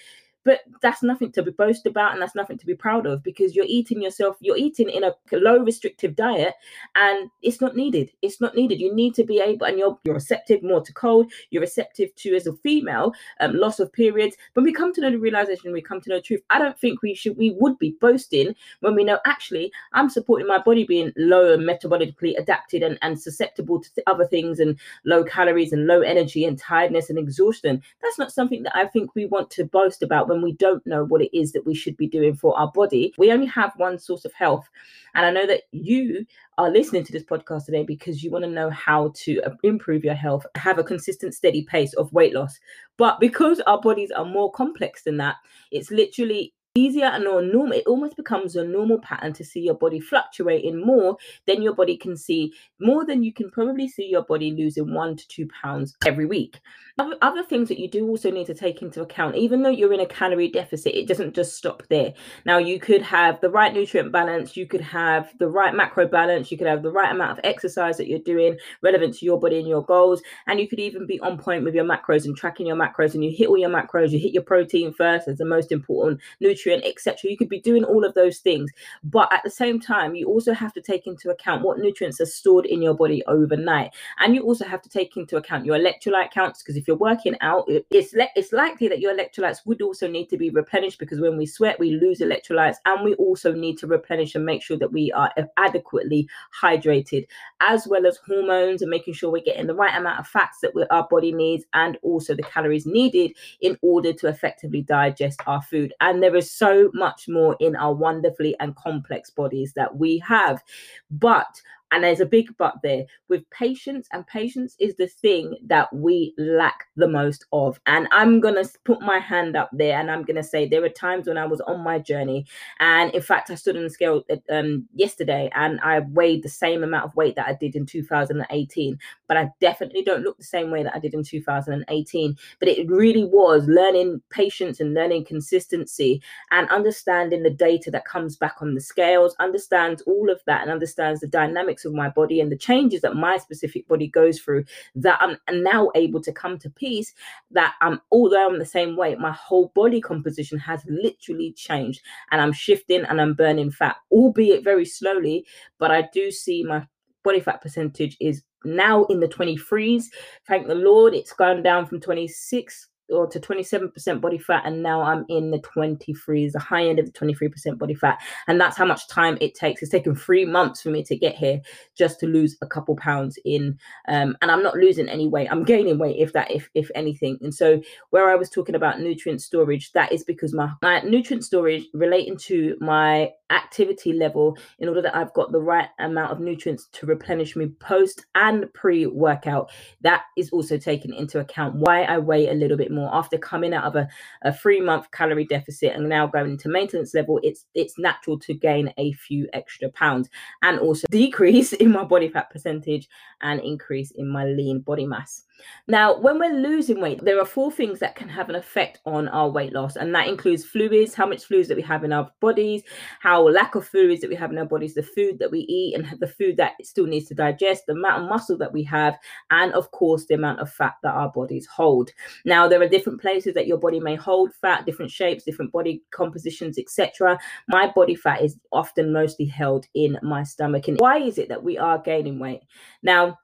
but 0.44 0.60
that's 0.80 1.02
nothing 1.02 1.32
to 1.32 1.42
be 1.42 1.50
boast 1.50 1.86
about 1.86 2.12
and 2.12 2.22
that's 2.22 2.34
nothing 2.34 2.58
to 2.58 2.66
be 2.66 2.74
proud 2.74 3.06
of 3.06 3.22
because 3.22 3.54
you're 3.54 3.64
eating 3.68 4.02
yourself 4.02 4.36
you're 4.40 4.56
eating 4.56 4.88
in 4.90 5.04
a 5.04 5.12
low 5.32 5.58
restrictive 5.58 6.16
diet 6.16 6.54
and 6.94 7.30
it's 7.42 7.60
not 7.60 7.76
needed. 7.76 8.10
It's 8.22 8.40
not 8.40 8.54
needed. 8.54 8.80
You 8.80 8.94
need 8.94 9.14
to 9.14 9.24
be 9.24 9.40
able 9.40 9.66
and 9.66 9.78
you're 9.78 9.98
you're 10.04 10.14
receptive 10.14 10.62
more 10.62 10.80
to 10.80 10.92
cold 10.92 11.30
you're 11.50 11.60
receptive 11.60 12.14
to 12.16 12.34
as 12.34 12.46
a 12.46 12.52
female 12.56 13.12
um, 13.40 13.54
loss 13.54 13.80
of 13.80 13.92
periods. 13.92 14.36
When 14.54 14.64
we 14.64 14.72
come 14.72 14.92
to 14.94 15.00
know 15.00 15.10
the 15.10 15.18
realization 15.18 15.72
we 15.72 15.82
come 15.82 16.00
to 16.00 16.10
know 16.10 16.16
the 16.16 16.22
truth 16.22 16.42
i 16.50 16.58
don't 16.58 16.78
think 16.78 17.02
we 17.02 17.14
should 17.14 17.36
we 17.36 17.54
would 17.58 17.78
be 17.78 17.96
boasting 18.00 18.54
when 18.80 18.94
we 18.94 19.04
know 19.04 19.18
actually 19.26 19.72
i'm 19.92 20.08
supporting 20.08 20.46
my 20.46 20.58
body 20.58 20.84
being 20.84 21.12
low 21.16 21.52
and 21.52 21.62
metabolically 21.62 22.38
adapted 22.38 22.82
and, 22.82 22.98
and 23.02 23.20
susceptible 23.20 23.80
to 23.80 24.02
other 24.06 24.26
things 24.26 24.60
and 24.60 24.78
low 25.04 25.24
calories 25.24 25.72
and 25.72 25.86
low 25.86 26.00
energy 26.00 26.44
and 26.44 26.58
tiredness 26.58 27.10
and 27.10 27.18
exhaustion. 27.18 27.82
That's 28.02 28.18
not 28.18 28.32
something 28.32 28.62
that 28.64 28.76
i 28.76 28.86
think 28.86 29.14
we 29.14 29.26
want 29.26 29.50
to 29.52 29.64
boast 29.64 30.02
about 30.02 30.28
when 30.32 30.43
we 30.43 30.52
don't 30.52 30.87
know 30.87 31.05
what 31.05 31.23
it 31.23 31.37
is 31.37 31.52
that 31.52 31.67
we 31.67 31.75
should 31.75 31.96
be 31.96 32.06
doing 32.06 32.34
for 32.34 32.58
our 32.58 32.70
body. 32.73 33.12
We 33.19 33.32
only 33.32 33.46
have 33.46 33.73
one 33.76 33.99
source 33.99 34.25
of 34.25 34.32
health. 34.32 34.69
And 35.14 35.26
I 35.26 35.31
know 35.31 35.46
that 35.46 35.62
you 35.73 36.25
are 36.58 36.70
listening 36.70 37.05
to 37.05 37.12
this 37.12 37.25
podcast 37.25 37.67
today 37.67 37.84
because 37.84 38.23
you 38.23 38.31
want 38.31 38.44
to 38.44 38.50
know 38.50 38.70
how 38.70 39.12
to 39.17 39.43
uh, 39.43 39.50
improve 39.62 40.05
your 40.05 40.14
health, 40.14 40.46
have 40.56 40.79
a 40.79 40.84
consistent, 40.84 41.34
steady 41.34 41.64
pace 41.64 41.93
of 41.94 42.12
weight 42.12 42.34
loss. 42.34 42.58
But 42.96 43.20
because 43.20 43.61
our 43.61 43.81
bodies 43.81 44.11
are 44.11 44.25
more 44.25 44.50
complex 44.52 45.02
than 45.02 45.19
that, 45.19 45.37
it's 45.70 45.90
literally 45.90 46.55
easier 46.74 47.04
and 47.04 47.24
more 47.24 47.42
normal 47.42 47.76
it 47.76 47.86
almost 47.86 48.16
becomes 48.16 48.56
a 48.56 48.64
normal 48.64 48.98
pattern 49.00 49.30
to 49.30 49.44
see 49.44 49.60
your 49.60 49.74
body 49.74 50.00
fluctuating 50.00 50.80
more 50.80 51.19
than 51.46 51.60
your 51.60 51.74
body 51.74 51.98
can 51.98 52.16
see 52.16 52.50
more 52.80 53.04
than 53.04 53.22
you 53.22 53.30
can 53.30 53.50
probably 53.50 53.86
see 53.86 54.08
your 54.08 54.24
body 54.24 54.50
losing 54.52 54.94
one 54.94 55.14
to 55.14 55.28
two 55.28 55.46
pounds 55.62 55.94
every 56.06 56.24
week. 56.24 56.60
Other, 56.98 57.16
other 57.20 57.42
things 57.42 57.69
that 57.69 57.78
you 57.78 57.88
do 57.88 58.08
also 58.08 58.30
need 58.30 58.46
to 58.46 58.54
take 58.54 58.80
into 58.80 59.02
account 59.02 59.36
even 59.36 59.62
though 59.62 59.70
you're 59.70 59.92
in 59.92 60.00
a 60.00 60.06
calorie 60.06 60.50
deficit 60.50 60.94
it 60.94 61.06
doesn't 61.06 61.34
just 61.34 61.56
stop 61.56 61.82
there. 61.90 62.14
Now 62.46 62.56
you 62.56 62.80
could 62.80 63.02
have 63.02 63.38
the 63.42 63.50
right 63.50 63.72
nutrient 63.72 64.10
balance 64.10 64.56
you 64.56 64.66
could 64.66 64.80
have 64.80 65.30
the 65.38 65.48
right 65.48 65.74
macro 65.74 66.08
balance 66.08 66.50
you 66.50 66.56
could 66.56 66.66
have 66.66 66.82
the 66.82 66.90
right 66.90 67.12
amount 67.12 67.32
of 67.32 67.40
exercise 67.44 67.98
that 67.98 68.08
you're 68.08 68.19
doing 68.19 68.56
relevant 68.80 69.19
to 69.19 69.26
your 69.26 69.38
body 69.38 69.58
and 69.58 69.69
your 69.69 69.84
goals 69.84 70.22
and 70.46 70.58
you 70.58 70.66
could 70.66 70.80
even 70.80 71.06
be 71.06 71.20
on 71.20 71.36
point 71.36 71.64
with 71.64 71.74
your 71.74 71.84
macros 71.84 72.24
and 72.24 72.34
tracking 72.34 72.66
your 72.66 72.76
macros 72.76 73.12
and 73.12 73.22
you 73.22 73.30
hit 73.30 73.48
all 73.48 73.58
your 73.58 73.69
macros 73.69 74.10
you 74.10 74.19
hit 74.19 74.32
your 74.32 74.42
protein 74.42 74.90
first 74.90 75.28
as 75.28 75.36
the 75.36 75.44
most 75.44 75.70
important 75.70 76.19
nutrient 76.40 76.61
nutrient, 76.62 76.84
etc. 76.84 77.30
You 77.30 77.36
could 77.36 77.48
be 77.48 77.60
doing 77.60 77.84
all 77.84 78.04
of 78.04 78.14
those 78.14 78.38
things, 78.38 78.70
but 79.04 79.32
at 79.32 79.42
the 79.44 79.50
same 79.50 79.80
time, 79.80 80.14
you 80.14 80.26
also 80.26 80.52
have 80.52 80.72
to 80.74 80.80
take 80.80 81.06
into 81.06 81.30
account 81.30 81.62
what 81.62 81.78
nutrients 81.78 82.20
are 82.20 82.26
stored 82.26 82.66
in 82.66 82.82
your 82.82 82.94
body 82.94 83.22
overnight, 83.26 83.90
and 84.18 84.34
you 84.34 84.42
also 84.42 84.64
have 84.64 84.82
to 84.82 84.88
take 84.88 85.16
into 85.16 85.36
account 85.36 85.64
your 85.64 85.78
electrolyte 85.78 86.30
counts 86.30 86.62
because 86.62 86.76
if 86.76 86.86
you're 86.86 86.96
working 86.96 87.36
out, 87.40 87.64
it's 87.90 88.12
le- 88.14 88.28
it's 88.36 88.52
likely 88.52 88.88
that 88.88 89.00
your 89.00 89.14
electrolytes 89.14 89.64
would 89.66 89.82
also 89.82 90.08
need 90.08 90.28
to 90.28 90.36
be 90.36 90.50
replenished 90.50 90.98
because 90.98 91.20
when 91.20 91.36
we 91.36 91.46
sweat, 91.46 91.78
we 91.78 91.92
lose 91.92 92.20
electrolytes, 92.20 92.76
and 92.86 93.04
we 93.04 93.14
also 93.14 93.52
need 93.52 93.78
to 93.78 93.86
replenish 93.86 94.34
and 94.34 94.44
make 94.44 94.62
sure 94.62 94.76
that 94.76 94.92
we 94.92 95.12
are 95.12 95.32
adequately 95.56 96.28
hydrated, 96.60 97.26
as 97.60 97.86
well 97.86 98.06
as 98.06 98.18
hormones 98.26 98.82
and 98.82 98.90
making 98.90 99.14
sure 99.14 99.30
we're 99.30 99.42
getting 99.42 99.66
the 99.66 99.74
right 99.74 99.96
amount 99.96 100.20
of 100.20 100.26
fats 100.26 100.58
that 100.60 100.72
our 100.90 101.06
body 101.08 101.32
needs 101.32 101.64
and 101.74 101.98
also 102.02 102.34
the 102.34 102.42
calories 102.42 102.86
needed 102.86 103.32
in 103.60 103.76
order 103.82 104.12
to 104.12 104.28
effectively 104.28 104.82
digest 104.82 105.40
our 105.46 105.62
food. 105.62 105.92
And 106.00 106.22
there 106.22 106.36
is 106.36 106.50
so 106.52 106.90
much 106.94 107.28
more 107.28 107.56
in 107.60 107.76
our 107.76 107.94
wonderfully 107.94 108.54
and 108.60 108.76
complex 108.76 109.31
bodies 109.31 109.72
that 109.75 109.96
we 109.96 110.19
have. 110.19 110.62
But 111.10 111.60
and 111.92 112.02
there's 112.02 112.20
a 112.20 112.26
big 112.26 112.48
but 112.56 112.74
there 112.82 113.04
with 113.28 113.48
patience, 113.50 114.08
and 114.12 114.26
patience 114.26 114.74
is 114.80 114.96
the 114.96 115.06
thing 115.06 115.56
that 115.66 115.92
we 115.94 116.34
lack 116.38 116.86
the 116.96 117.06
most 117.06 117.44
of. 117.52 117.78
And 117.86 118.08
I'm 118.12 118.40
going 118.40 118.54
to 118.54 118.68
put 118.84 119.02
my 119.02 119.18
hand 119.18 119.56
up 119.56 119.70
there 119.72 119.98
and 119.98 120.10
I'm 120.10 120.22
going 120.22 120.36
to 120.36 120.42
say 120.42 120.66
there 120.66 120.80
were 120.80 120.88
times 120.88 121.28
when 121.28 121.38
I 121.38 121.46
was 121.46 121.60
on 121.62 121.80
my 121.84 121.98
journey. 121.98 122.46
And 122.80 123.12
in 123.14 123.22
fact, 123.22 123.50
I 123.50 123.54
stood 123.54 123.76
on 123.76 123.84
the 123.84 123.90
scale 123.90 124.24
uh, 124.30 124.36
um, 124.50 124.88
yesterday 124.94 125.50
and 125.54 125.80
I 125.82 126.00
weighed 126.00 126.42
the 126.42 126.48
same 126.48 126.82
amount 126.82 127.04
of 127.04 127.14
weight 127.14 127.36
that 127.36 127.46
I 127.46 127.54
did 127.54 127.76
in 127.76 127.86
2018. 127.86 128.98
But 129.28 129.36
I 129.36 129.50
definitely 129.60 130.02
don't 130.02 130.22
look 130.22 130.38
the 130.38 130.44
same 130.44 130.70
way 130.70 130.82
that 130.82 130.94
I 130.94 130.98
did 130.98 131.14
in 131.14 131.22
2018. 131.22 132.36
But 132.58 132.68
it 132.68 132.88
really 132.88 133.24
was 133.24 133.66
learning 133.66 134.22
patience 134.30 134.80
and 134.80 134.94
learning 134.94 135.26
consistency 135.26 136.22
and 136.50 136.68
understanding 136.70 137.42
the 137.42 137.50
data 137.50 137.90
that 137.90 138.06
comes 138.06 138.36
back 138.36 138.56
on 138.60 138.74
the 138.74 138.80
scales, 138.80 139.36
understands 139.38 140.02
all 140.02 140.30
of 140.30 140.40
that 140.46 140.62
and 140.62 140.70
understands 140.70 141.20
the 141.20 141.26
dynamics 141.26 141.81
of 141.84 141.94
my 141.94 142.08
body 142.08 142.40
and 142.40 142.50
the 142.50 142.56
changes 142.56 143.00
that 143.02 143.14
my 143.14 143.38
specific 143.38 143.87
body 143.88 144.06
goes 144.08 144.38
through 144.38 144.64
that 144.94 145.19
I'm 145.20 145.62
now 145.62 145.90
able 145.94 146.20
to 146.23 146.32
come 146.32 146.58
to 146.58 146.70
peace 146.70 147.12
that 147.50 147.75
I'm 147.81 148.00
although 148.11 148.49
I'm 148.49 148.58
the 148.58 148.67
same 148.67 148.96
weight, 148.96 149.19
my 149.19 149.32
whole 149.32 149.73
body 149.75 150.00
composition 150.00 150.58
has 150.58 150.82
literally 150.88 151.52
changed 151.52 152.01
and 152.31 152.41
I'm 152.41 152.53
shifting 152.53 153.05
and 153.05 153.20
I'm 153.20 153.34
burning 153.34 153.70
fat, 153.70 153.96
albeit 154.10 154.65
very 154.65 154.84
slowly, 154.84 155.46
but 155.79 155.91
I 155.91 156.08
do 156.12 156.31
see 156.31 156.65
my 156.65 156.86
body 157.24 157.41
fat 157.41 157.60
percentage 157.60 158.17
is 158.20 158.43
now 158.65 159.05
in 159.05 159.20
the 159.20 159.29
23s. 159.29 160.05
Thank 160.46 160.67
the 160.67 160.74
Lord, 160.74 161.15
it's 161.15 161.32
gone 161.32 161.62
down 161.62 161.86
from 161.86 162.01
26 162.01 162.89
or 163.12 163.26
to 163.26 163.38
27% 163.38 164.20
body 164.20 164.38
fat 164.38 164.62
and 164.64 164.82
now 164.82 165.02
i'm 165.02 165.24
in 165.28 165.50
the 165.50 165.58
23s 165.58 166.52
the 166.52 166.58
high 166.58 166.86
end 166.86 166.98
of 166.98 167.06
the 167.06 167.12
23% 167.12 167.78
body 167.78 167.94
fat. 167.94 168.20
And 168.46 168.60
that's 168.60 168.76
how 168.76 168.84
much 168.84 169.08
time 169.08 169.38
it 169.40 169.54
takes. 169.54 169.82
It's 169.82 169.90
taken 169.90 170.14
three 170.14 170.44
months 170.44 170.82
for 170.82 170.90
me 170.90 171.02
to 171.04 171.16
get 171.16 171.34
here 171.34 171.60
just 171.96 172.20
to 172.20 172.26
lose 172.26 172.56
a 172.62 172.66
couple 172.66 172.96
pounds 172.96 173.38
in 173.44 173.78
um, 174.08 174.36
and 174.40 174.50
i'm 174.50 174.62
not 174.62 174.76
losing 174.76 175.08
any 175.08 175.28
weight. 175.28 175.48
I'm 175.50 175.64
gaining 175.64 175.98
weight 175.98 176.16
if 176.19 176.32
that 176.32 176.50
if 176.50 176.69
if 176.74 176.90
anything. 176.94 177.38
And 177.40 177.54
so 177.54 177.82
where 178.10 178.31
i 178.31 178.34
was 178.34 178.50
talking 178.50 178.74
about 178.74 179.00
nutrient 179.00 179.42
storage 179.42 179.92
that 179.92 180.12
is 180.12 180.24
because 180.24 180.54
my, 180.54 180.70
my 180.82 181.00
nutrient 181.00 181.44
storage 181.44 181.86
relating 181.94 182.36
to 182.38 182.76
my 182.81 183.31
activity 183.52 184.12
level 184.12 184.56
in 184.78 184.88
order 184.88 185.02
that 185.02 185.14
I've 185.14 185.32
got 185.34 185.52
the 185.52 185.60
right 185.60 185.88
amount 185.98 186.32
of 186.32 186.40
nutrients 186.40 186.88
to 186.92 187.06
replenish 187.06 187.54
me 187.54 187.69
post 187.81 188.24
and 188.34 188.72
pre 188.72 189.06
workout. 189.06 189.70
That 190.00 190.22
is 190.36 190.50
also 190.50 190.78
taken 190.78 191.12
into 191.12 191.38
account. 191.38 191.76
Why 191.76 192.02
I 192.02 192.19
weigh 192.19 192.48
a 192.48 192.54
little 192.54 192.76
bit 192.76 192.90
more 192.90 193.01
after 193.12 193.38
coming 193.38 193.74
out 193.74 193.84
of 193.84 193.96
a, 193.96 194.08
a 194.42 194.52
three 194.52 194.80
month 194.80 195.10
calorie 195.10 195.46
deficit 195.46 195.94
and 195.94 196.08
now 196.08 196.26
going 196.26 196.52
into 196.52 196.68
maintenance 196.68 197.14
level. 197.14 197.40
It's 197.42 197.66
it's 197.74 197.98
natural 197.98 198.38
to 198.40 198.54
gain 198.54 198.92
a 198.98 199.12
few 199.12 199.48
extra 199.52 199.88
pounds 199.90 200.28
and 200.62 200.78
also 200.78 201.06
decrease 201.10 201.72
in 201.82 201.90
my 201.90 202.04
body 202.04 202.28
fat 202.28 202.50
percentage 202.50 203.08
and 203.40 203.60
increase 203.60 204.10
in 204.12 204.28
my 204.28 204.44
lean 204.44 204.80
body 204.80 205.06
mass. 205.06 205.44
Now, 205.88 206.19
when 206.19 206.38
we're 206.38 206.52
losing 206.52 207.00
weight, 207.00 207.24
there 207.24 207.40
are 207.40 207.46
four 207.46 207.70
things 207.72 207.98
that 208.00 208.14
can 208.14 208.28
have 208.28 208.48
an 208.48 208.54
effect 208.54 209.00
on 209.04 209.28
our 209.28 209.48
weight 209.48 209.72
loss, 209.72 209.96
and 209.96 210.14
that 210.14 210.28
includes 210.28 210.64
fluids, 210.64 211.14
how 211.14 211.26
much 211.26 211.44
fluids 211.44 211.69
that 211.69 211.76
we 211.76 211.82
have 211.82 212.04
in 212.04 212.12
our 212.12 212.31
bodies, 212.40 212.82
how 213.20 213.42
lack 213.48 213.74
of 213.74 213.86
fluids 213.86 214.20
that 214.20 214.31
we 214.31 214.36
have 214.36 214.50
in 214.50 214.58
our 214.58 214.64
bodies, 214.64 214.94
the 214.94 215.02
food 215.02 215.38
that 215.38 215.50
we 215.50 215.60
eat, 215.60 215.94
and 215.94 216.19
the 216.20 216.26
food 216.26 216.56
that 216.56 216.72
still 216.82 217.06
needs 217.06 217.26
to 217.28 217.34
digest, 217.34 217.84
the 217.86 217.92
amount 217.92 218.22
of 218.22 218.28
muscle 218.28 218.56
that 218.58 218.72
we 218.72 218.82
have, 218.84 219.16
and 219.50 219.72
of 219.72 219.90
course, 219.90 220.26
the 220.26 220.34
amount 220.34 220.60
of 220.60 220.72
fat 220.72 220.94
that 221.02 221.14
our 221.14 221.31
bodies 221.31 221.66
hold. 221.66 222.10
Now, 222.44 222.69
there 222.69 222.81
are 222.81 222.88
different 222.88 223.20
places 223.20 223.54
that 223.54 223.66
your 223.66 223.78
body 223.78 224.00
may 224.00 224.16
hold 224.16 224.54
fat, 224.54 224.86
different 224.86 225.10
shapes, 225.10 225.44
different 225.44 225.72
body 225.72 226.02
compositions, 226.10 226.78
etc. 226.78 227.38
My 227.69 227.90
body 227.94 228.14
fat 228.14 228.42
is 228.42 228.58
often 228.72 229.12
mostly 229.12 229.46
held 229.46 229.86
in 229.94 230.19
my 230.22 230.42
stomach. 230.42 230.88
And 230.88 230.98
why 230.98 231.19
is 231.19 231.38
it 231.38 231.48
that 231.48 231.62
we 231.62 231.78
are 231.78 231.98
gaining 231.98 232.38
weight? 232.38 232.62
Now, 233.02 233.38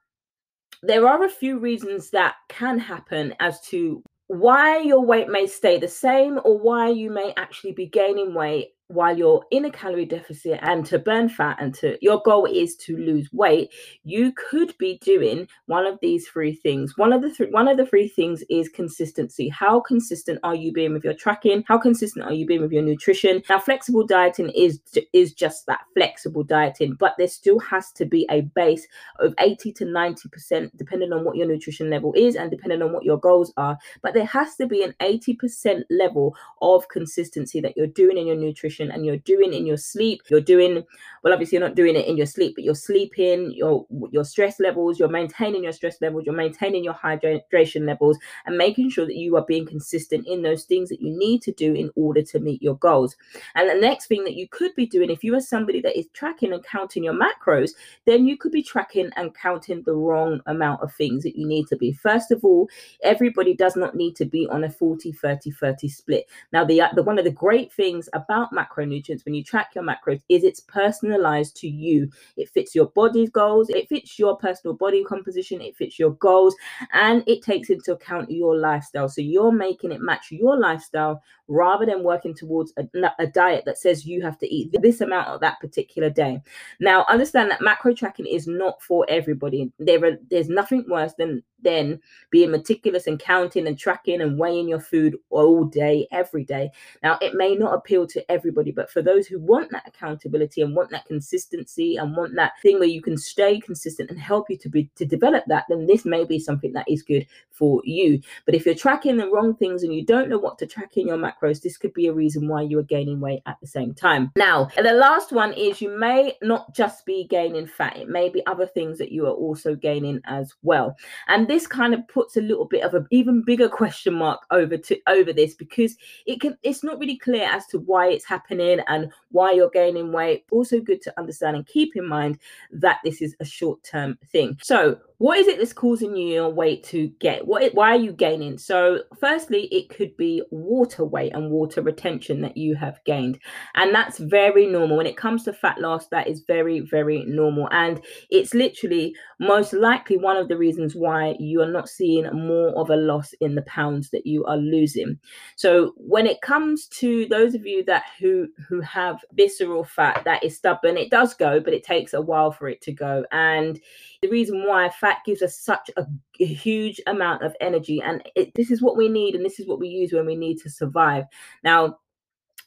there 0.81 1.07
are 1.07 1.23
a 1.23 1.29
few 1.29 1.59
reasons 1.59 2.09
that 2.11 2.35
can 2.47 2.79
happen 2.79 3.33
as 3.39 3.59
to 3.61 4.03
why 4.27 4.79
your 4.79 5.03
weight 5.03 5.27
may 5.27 5.47
stay 5.47 5.79
the 5.79 5.87
same 5.87 6.39
or 6.45 6.57
why 6.57 6.89
you 6.89 7.09
may 7.09 7.33
actually 7.35 7.73
be 7.73 7.87
gaining 7.87 8.33
weight 8.33 8.69
while 8.89 9.17
you're 9.17 9.45
in 9.51 9.65
a 9.65 9.71
calorie 9.71 10.05
deficit 10.05 10.59
and 10.63 10.85
to 10.85 10.99
burn 10.99 11.29
fat 11.29 11.57
and 11.61 11.73
to 11.75 11.97
your 12.01 12.21
goal 12.25 12.45
is 12.45 12.75
to 12.75 12.97
lose 12.97 13.29
weight 13.31 13.71
you 14.03 14.31
could 14.33 14.75
be 14.77 14.97
doing 15.01 15.47
one 15.67 15.85
of 15.85 15.99
these 16.01 16.27
three 16.27 16.55
things. 16.55 16.97
One 16.97 17.13
of 17.13 17.21
the 17.21 17.31
th- 17.31 17.51
one 17.51 17.67
of 17.67 17.77
the 17.77 17.85
three 17.85 18.07
things 18.07 18.43
is 18.49 18.69
consistency. 18.69 19.49
How 19.49 19.79
consistent 19.79 20.39
are 20.43 20.55
you 20.55 20.71
being 20.71 20.93
with 20.93 21.03
your 21.03 21.13
tracking? 21.13 21.63
How 21.67 21.77
consistent 21.77 22.25
are 22.25 22.33
you 22.33 22.45
being 22.45 22.61
with 22.61 22.71
your 22.71 22.83
nutrition? 22.83 23.43
Now 23.49 23.59
flexible 23.59 24.05
dieting 24.05 24.49
is 24.49 24.79
is 25.13 25.33
just 25.33 25.65
that 25.67 25.81
flexible 25.93 26.43
dieting 26.43 26.95
but 26.99 27.13
there 27.17 27.27
still 27.27 27.59
has 27.59 27.91
to 27.93 28.05
be 28.05 28.25
a 28.31 28.41
base 28.41 28.87
of 29.19 29.33
80 29.39 29.73
to 29.73 29.85
90 29.85 30.29
percent 30.29 30.77
depending 30.77 31.13
on 31.13 31.23
what 31.23 31.35
your 31.35 31.47
nutrition 31.47 31.89
level 31.89 32.13
is 32.15 32.35
and 32.35 32.49
depending 32.49 32.81
on 32.81 32.93
what 32.93 33.03
your 33.03 33.19
goals 33.19 33.53
are 33.57 33.77
but 34.01 34.13
there 34.13 34.25
has 34.25 34.55
to 34.55 34.65
be 34.65 34.83
an 34.83 34.95
80 35.01 35.35
percent 35.35 35.85
level 35.89 36.35
of 36.61 36.87
consistency 36.89 37.61
that 37.61 37.75
you're 37.75 37.87
doing 37.87 38.17
in 38.17 38.27
your 38.27 38.35
nutrition 38.35 38.78
nutrition 38.79 38.95
and 38.95 39.05
you're 39.05 39.17
doing 39.17 39.53
in 39.53 39.65
your 39.65 39.77
sleep 39.77 40.21
you're 40.29 40.41
doing 40.41 40.83
well 41.23 41.33
obviously 41.33 41.57
you're 41.57 41.67
not 41.67 41.75
doing 41.75 41.95
it 41.95 42.07
in 42.07 42.17
your 42.17 42.25
sleep 42.25 42.55
but 42.55 42.63
you're 42.63 42.75
sleeping 42.75 43.51
your 43.51 43.85
your 44.11 44.23
stress 44.23 44.59
levels 44.59 44.99
you're 44.99 45.09
maintaining 45.09 45.63
your 45.63 45.71
stress 45.71 45.97
levels 46.01 46.25
you're 46.25 46.35
maintaining 46.35 46.83
your 46.83 46.93
hydration 46.93 47.85
levels 47.85 48.17
and 48.45 48.57
making 48.57 48.89
sure 48.89 49.05
that 49.05 49.15
you 49.15 49.35
are 49.35 49.45
being 49.45 49.65
consistent 49.65 50.25
in 50.27 50.41
those 50.41 50.63
things 50.63 50.89
that 50.89 51.01
you 51.01 51.15
need 51.17 51.41
to 51.41 51.51
do 51.51 51.73
in 51.73 51.89
order 51.95 52.21
to 52.21 52.39
meet 52.39 52.61
your 52.61 52.75
goals. 52.75 53.15
And 53.55 53.69
the 53.69 53.75
next 53.75 54.07
thing 54.07 54.23
that 54.23 54.35
you 54.35 54.47
could 54.47 54.73
be 54.75 54.85
doing 54.85 55.09
if 55.09 55.23
you 55.23 55.35
are 55.35 55.41
somebody 55.41 55.81
that 55.81 55.97
is 55.97 56.07
tracking 56.13 56.53
and 56.53 56.63
counting 56.63 57.03
your 57.03 57.13
macros 57.13 57.71
then 58.05 58.25
you 58.25 58.37
could 58.37 58.51
be 58.51 58.63
tracking 58.63 59.09
and 59.15 59.35
counting 59.35 59.83
the 59.85 59.93
wrong 59.93 60.41
amount 60.45 60.81
of 60.81 60.93
things 60.93 61.23
that 61.23 61.37
you 61.37 61.47
need 61.47 61.67
to 61.67 61.75
be. 61.75 61.91
First 61.91 62.31
of 62.31 62.43
all 62.43 62.69
everybody 63.03 63.55
does 63.55 63.75
not 63.75 63.95
need 63.95 64.15
to 64.17 64.25
be 64.25 64.47
on 64.47 64.63
a 64.63 64.69
40 64.69 65.11
30 65.11 65.51
30 65.51 65.87
split. 65.89 66.25
Now 66.53 66.63
the, 66.63 66.83
the 66.95 67.03
one 67.03 67.17
of 67.19 67.25
the 67.25 67.31
great 67.31 67.71
things 67.71 68.09
about 68.13 68.51
macros 68.51 68.68
macronutrients, 68.69 69.25
when 69.25 69.33
you 69.33 69.43
track 69.43 69.71
your 69.75 69.83
macros, 69.83 70.21
is 70.29 70.43
it's 70.43 70.59
personalized 70.61 71.55
to 71.57 71.67
you. 71.67 72.09
It 72.37 72.49
fits 72.49 72.75
your 72.75 72.87
body's 72.87 73.29
goals, 73.29 73.69
it 73.69 73.87
fits 73.89 74.19
your 74.19 74.37
personal 74.37 74.75
body 74.75 75.03
composition, 75.03 75.61
it 75.61 75.75
fits 75.75 75.99
your 75.99 76.11
goals, 76.11 76.55
and 76.93 77.23
it 77.27 77.41
takes 77.41 77.69
into 77.69 77.93
account 77.93 78.31
your 78.31 78.57
lifestyle. 78.57 79.09
So 79.09 79.21
you're 79.21 79.51
making 79.51 79.91
it 79.91 80.01
match 80.01 80.31
your 80.31 80.57
lifestyle 80.57 81.21
rather 81.47 81.85
than 81.85 82.03
working 82.03 82.33
towards 82.33 82.73
a, 82.77 82.87
a 83.17 83.27
diet 83.27 83.65
that 83.65 83.77
says 83.77 84.05
you 84.05 84.21
have 84.21 84.37
to 84.39 84.53
eat 84.53 84.75
this 84.81 85.01
amount 85.01 85.27
of 85.27 85.41
that 85.41 85.59
particular 85.59 86.09
day. 86.09 86.41
Now, 86.79 87.05
understand 87.09 87.51
that 87.51 87.61
macro 87.61 87.93
tracking 87.93 88.27
is 88.27 88.47
not 88.47 88.81
for 88.81 89.05
everybody. 89.09 89.71
There 89.79 90.03
are, 90.05 90.17
there's 90.29 90.49
nothing 90.49 90.85
worse 90.87 91.13
than 91.17 91.43
then 91.61 91.99
being 92.29 92.51
meticulous 92.51 93.07
and 93.07 93.19
counting 93.19 93.67
and 93.67 93.77
tracking 93.77 94.21
and 94.21 94.39
weighing 94.39 94.69
your 94.69 94.79
food 94.79 95.17
all 95.29 95.65
day, 95.65 96.07
every 96.11 96.43
day. 96.43 96.71
Now, 97.03 97.17
it 97.21 97.33
may 97.33 97.55
not 97.55 97.73
appeal 97.73 98.07
to 98.07 98.31
everybody, 98.31 98.58
but 98.71 98.91
for 98.91 99.01
those 99.01 99.27
who 99.27 99.39
want 99.39 99.71
that 99.71 99.87
accountability 99.87 100.61
and 100.61 100.75
want 100.75 100.89
that 100.91 101.05
consistency 101.05 101.97
and 101.97 102.15
want 102.15 102.35
that 102.35 102.53
thing 102.61 102.79
where 102.79 102.87
you 102.87 103.01
can 103.01 103.17
stay 103.17 103.59
consistent 103.59 104.09
and 104.09 104.19
help 104.19 104.49
you 104.49 104.57
to 104.57 104.69
be 104.69 104.89
to 104.95 105.05
develop 105.05 105.43
that, 105.47 105.65
then 105.69 105.85
this 105.85 106.05
may 106.05 106.23
be 106.25 106.39
something 106.39 106.73
that 106.73 106.89
is 106.89 107.01
good 107.01 107.25
for 107.51 107.81
you. 107.83 108.21
But 108.45 108.55
if 108.55 108.65
you're 108.65 108.75
tracking 108.75 109.17
the 109.17 109.29
wrong 109.29 109.55
things 109.55 109.83
and 109.83 109.93
you 109.93 110.05
don't 110.05 110.29
know 110.29 110.37
what 110.37 110.57
to 110.59 110.67
track 110.67 110.97
in 110.97 111.07
your 111.07 111.17
macros, 111.17 111.61
this 111.61 111.77
could 111.77 111.93
be 111.93 112.07
a 112.07 112.13
reason 112.13 112.47
why 112.47 112.61
you 112.61 112.79
are 112.79 112.83
gaining 112.83 113.19
weight 113.19 113.41
at 113.45 113.57
the 113.61 113.67
same 113.67 113.93
time. 113.93 114.31
Now, 114.35 114.69
the 114.77 114.93
last 114.93 115.31
one 115.31 115.53
is 115.53 115.81
you 115.81 115.97
may 115.97 116.35
not 116.41 116.73
just 116.73 117.05
be 117.05 117.27
gaining 117.29 117.67
fat, 117.67 117.97
it 117.97 118.09
may 118.09 118.29
be 118.29 118.45
other 118.45 118.65
things 118.65 118.97
that 118.97 119.11
you 119.11 119.25
are 119.25 119.31
also 119.31 119.75
gaining 119.75 120.21
as 120.25 120.53
well. 120.63 120.95
And 121.27 121.47
this 121.47 121.67
kind 121.67 121.93
of 121.93 122.07
puts 122.07 122.37
a 122.37 122.41
little 122.41 122.65
bit 122.65 122.83
of 122.83 122.93
an 122.93 123.07
even 123.11 123.43
bigger 123.43 123.69
question 123.69 124.13
mark 124.13 124.41
over 124.51 124.77
to 124.77 124.99
over 125.07 125.33
this 125.33 125.53
because 125.53 125.95
it 126.25 126.41
can 126.41 126.57
it's 126.63 126.83
not 126.83 126.99
really 126.99 127.17
clear 127.17 127.47
as 127.49 127.65
to 127.67 127.79
why 127.79 128.07
it's 128.07 128.25
happening 128.25 128.48
and 128.49 129.11
why 129.31 129.51
you're 129.51 129.69
gaining 129.69 130.11
weight. 130.11 130.45
Also 130.51 130.79
good 130.79 131.01
to 131.03 131.13
understand 131.19 131.55
and 131.55 131.67
keep 131.67 131.95
in 131.95 132.07
mind 132.07 132.39
that 132.71 132.99
this 133.03 133.21
is 133.21 133.35
a 133.39 133.45
short-term 133.45 134.17
thing. 134.31 134.57
So 134.61 134.99
what 135.19 135.37
is 135.37 135.47
it 135.47 135.57
that's 135.57 135.73
causing 135.73 136.15
you 136.15 136.27
your 136.27 136.49
weight 136.49 136.81
to 136.81 137.09
get 137.19 137.45
what 137.45 137.73
why 137.73 137.91
are 137.91 137.99
you 137.99 138.13
gaining? 138.13 138.57
So 138.57 139.03
firstly 139.19 139.65
it 139.65 139.89
could 139.89 140.15
be 140.15 140.41
water 140.49 141.03
weight 141.03 141.33
and 141.33 141.51
water 141.51 141.81
retention 141.81 142.39
that 142.41 142.55
you 142.55 142.73
have 142.75 143.03
gained 143.05 143.37
and 143.75 143.93
that's 143.93 144.17
very 144.17 144.65
normal. 144.65 144.95
When 144.95 145.05
it 145.05 145.17
comes 145.17 145.43
to 145.43 145.53
fat 145.53 145.79
loss 145.79 146.07
that 146.07 146.27
is 146.27 146.43
very 146.47 146.79
very 146.79 147.25
normal 147.25 147.67
and 147.71 148.01
it's 148.29 148.53
literally 148.53 149.13
most 149.41 149.73
likely 149.73 150.17
one 150.17 150.37
of 150.37 150.47
the 150.47 150.57
reasons 150.57 150.95
why 150.95 151.35
you 151.37 151.61
are 151.61 151.71
not 151.71 151.89
seeing 151.89 152.23
more 152.33 152.69
of 152.79 152.89
a 152.89 152.95
loss 152.95 153.33
in 153.41 153.55
the 153.55 153.63
pounds 153.63 154.11
that 154.11 154.25
you 154.25 154.45
are 154.45 154.57
losing. 154.57 155.19
So 155.57 155.93
when 155.97 156.27
it 156.27 156.41
comes 156.41 156.87
to 156.99 157.27
those 157.27 157.55
of 157.55 157.65
you 157.65 157.83
that 157.83 158.03
who 158.21 158.47
who 158.69 158.79
have 158.79 159.19
visceral 159.33 159.83
fat 159.83 160.21
that 160.23 160.45
is 160.45 160.55
stubborn 160.55 160.95
it 160.95 161.11
does 161.11 161.33
go 161.33 161.59
but 161.59 161.73
it 161.73 161.83
takes 161.83 162.13
a 162.13 162.21
while 162.21 162.53
for 162.53 162.69
it 162.69 162.79
to 162.83 162.93
go 162.93 163.25
and 163.33 163.81
the 164.21 164.29
reason 164.29 164.65
why 164.67 164.89
fat 164.89 165.17
gives 165.25 165.41
us 165.41 165.57
such 165.57 165.89
a, 165.97 166.05
huge 166.37 167.01
amount 167.07 167.43
of 167.43 167.53
energy 167.59 168.01
and 168.01 168.23
it, 168.35 168.53
this 168.55 168.71
is 168.71 168.81
what 168.81 168.95
we 168.95 169.09
need 169.09 169.35
and 169.35 169.43
this 169.43 169.59
is 169.59 169.67
what 169.67 169.79
we 169.79 169.87
use 169.87 170.13
when 170.13 170.25
we 170.25 170.35
need 170.35 170.57
to 170.57 170.69
survive. 170.69 171.25
Now 171.63 171.97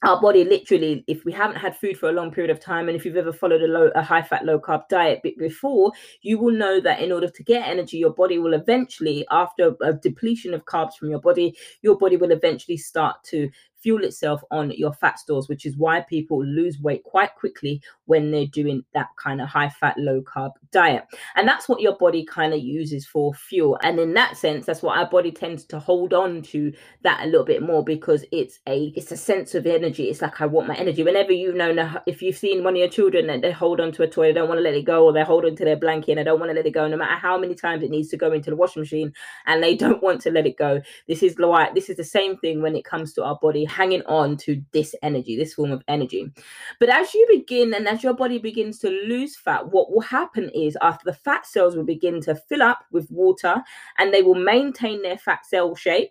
our 0.04 0.20
body 0.20 0.44
literally 0.44 1.04
if 1.06 1.24
we 1.24 1.32
haven't 1.32 1.56
had 1.56 1.76
food 1.76 1.96
for 1.96 2.08
a 2.08 2.12
long 2.12 2.30
period 2.30 2.50
of 2.50 2.60
time 2.60 2.88
and 2.88 2.96
if 2.96 3.04
you've 3.04 3.16
ever 3.16 3.32
followed 3.32 3.62
a 3.62 3.66
low 3.66 3.90
a 3.94 4.02
high 4.02 4.22
fat 4.22 4.44
low 4.44 4.58
carb 4.58 4.86
diet 4.88 5.22
before 5.38 5.92
you 6.22 6.38
will 6.38 6.52
know 6.52 6.80
that 6.80 7.00
in 7.00 7.12
order 7.12 7.28
to 7.28 7.42
get 7.42 7.66
energy 7.66 7.96
your 7.96 8.12
body 8.12 8.38
will 8.38 8.54
eventually 8.54 9.24
after 9.30 9.74
a 9.82 9.92
depletion 9.92 10.52
of 10.52 10.64
carbs 10.64 10.94
from 10.94 11.08
your 11.08 11.20
body 11.20 11.56
your 11.82 11.96
body 11.96 12.16
will 12.16 12.32
eventually 12.32 12.76
start 12.76 13.22
to 13.22 13.48
fuel 13.82 14.04
itself 14.04 14.42
on 14.50 14.70
your 14.72 14.92
fat 14.92 15.18
stores, 15.18 15.48
which 15.48 15.66
is 15.66 15.76
why 15.76 16.00
people 16.00 16.44
lose 16.44 16.78
weight 16.78 17.02
quite 17.04 17.34
quickly 17.34 17.82
when 18.06 18.30
they're 18.30 18.46
doing 18.46 18.84
that 18.94 19.08
kind 19.16 19.40
of 19.40 19.48
high 19.48 19.68
fat, 19.68 19.96
low 19.98 20.22
carb 20.22 20.52
diet. 20.70 21.04
And 21.36 21.48
that's 21.48 21.68
what 21.68 21.80
your 21.80 21.96
body 21.96 22.24
kind 22.24 22.54
of 22.54 22.60
uses 22.60 23.06
for 23.06 23.34
fuel. 23.34 23.78
And 23.82 23.98
in 23.98 24.14
that 24.14 24.36
sense, 24.36 24.66
that's 24.66 24.82
what 24.82 24.98
our 24.98 25.08
body 25.08 25.30
tends 25.32 25.64
to 25.66 25.78
hold 25.78 26.14
on 26.14 26.42
to 26.42 26.72
that 27.02 27.22
a 27.22 27.26
little 27.26 27.44
bit 27.44 27.62
more 27.62 27.84
because 27.84 28.24
it's 28.32 28.60
a 28.68 28.92
it's 28.96 29.12
a 29.12 29.16
sense 29.16 29.54
of 29.54 29.66
energy. 29.66 30.04
It's 30.04 30.22
like 30.22 30.40
I 30.40 30.46
want 30.46 30.68
my 30.68 30.74
energy. 30.74 31.02
Whenever 31.02 31.32
you've 31.32 31.56
known 31.56 31.78
if 32.06 32.22
you've 32.22 32.36
seen 32.36 32.64
one 32.64 32.74
of 32.74 32.78
your 32.78 32.88
children 32.88 33.30
and 33.30 33.42
they 33.42 33.50
hold 33.50 33.80
on 33.80 33.92
to 33.92 34.02
a 34.02 34.08
toy, 34.08 34.28
they 34.28 34.32
don't 34.32 34.48
want 34.48 34.58
to 34.58 34.62
let 34.62 34.74
it 34.74 34.84
go, 34.84 35.04
or 35.04 35.12
they 35.12 35.24
hold 35.24 35.44
on 35.44 35.56
to 35.56 35.64
their 35.64 35.76
blanket 35.76 36.12
and 36.12 36.18
they 36.18 36.24
don't 36.24 36.38
want 36.38 36.50
to 36.50 36.54
let 36.54 36.66
it 36.66 36.70
go, 36.72 36.86
no 36.86 36.96
matter 36.96 37.14
how 37.14 37.38
many 37.38 37.54
times 37.54 37.82
it 37.82 37.90
needs 37.90 38.08
to 38.08 38.16
go 38.16 38.32
into 38.32 38.50
the 38.50 38.56
washing 38.56 38.82
machine 38.82 39.12
and 39.46 39.62
they 39.62 39.74
don't 39.82 40.02
want 40.02 40.20
to 40.22 40.30
let 40.30 40.46
it 40.46 40.56
go. 40.56 40.80
This 41.08 41.22
is 41.22 41.36
this 41.74 41.90
is 41.90 41.96
the 41.96 42.04
same 42.04 42.36
thing 42.38 42.62
when 42.62 42.76
it 42.76 42.84
comes 42.84 43.12
to 43.14 43.24
our 43.24 43.38
body 43.40 43.64
hanging 43.72 44.02
on 44.02 44.36
to 44.36 44.62
this 44.72 44.94
energy, 45.02 45.36
this 45.36 45.54
form 45.54 45.72
of 45.72 45.82
energy. 45.88 46.30
But 46.78 46.90
as 46.90 47.14
you 47.14 47.26
begin 47.28 47.74
and 47.74 47.88
as 47.88 48.02
your 48.02 48.14
body 48.14 48.38
begins 48.38 48.78
to 48.80 48.90
lose 48.90 49.36
fat, 49.36 49.70
what 49.70 49.90
will 49.90 50.00
happen 50.00 50.50
is 50.50 50.76
after 50.80 51.04
the 51.04 51.16
fat 51.16 51.46
cells 51.46 51.74
will 51.74 51.84
begin 51.84 52.20
to 52.22 52.34
fill 52.34 52.62
up 52.62 52.84
with 52.92 53.10
water 53.10 53.62
and 53.98 54.12
they 54.12 54.22
will 54.22 54.34
maintain 54.34 55.02
their 55.02 55.18
fat 55.18 55.46
cell 55.46 55.74
shape. 55.74 56.10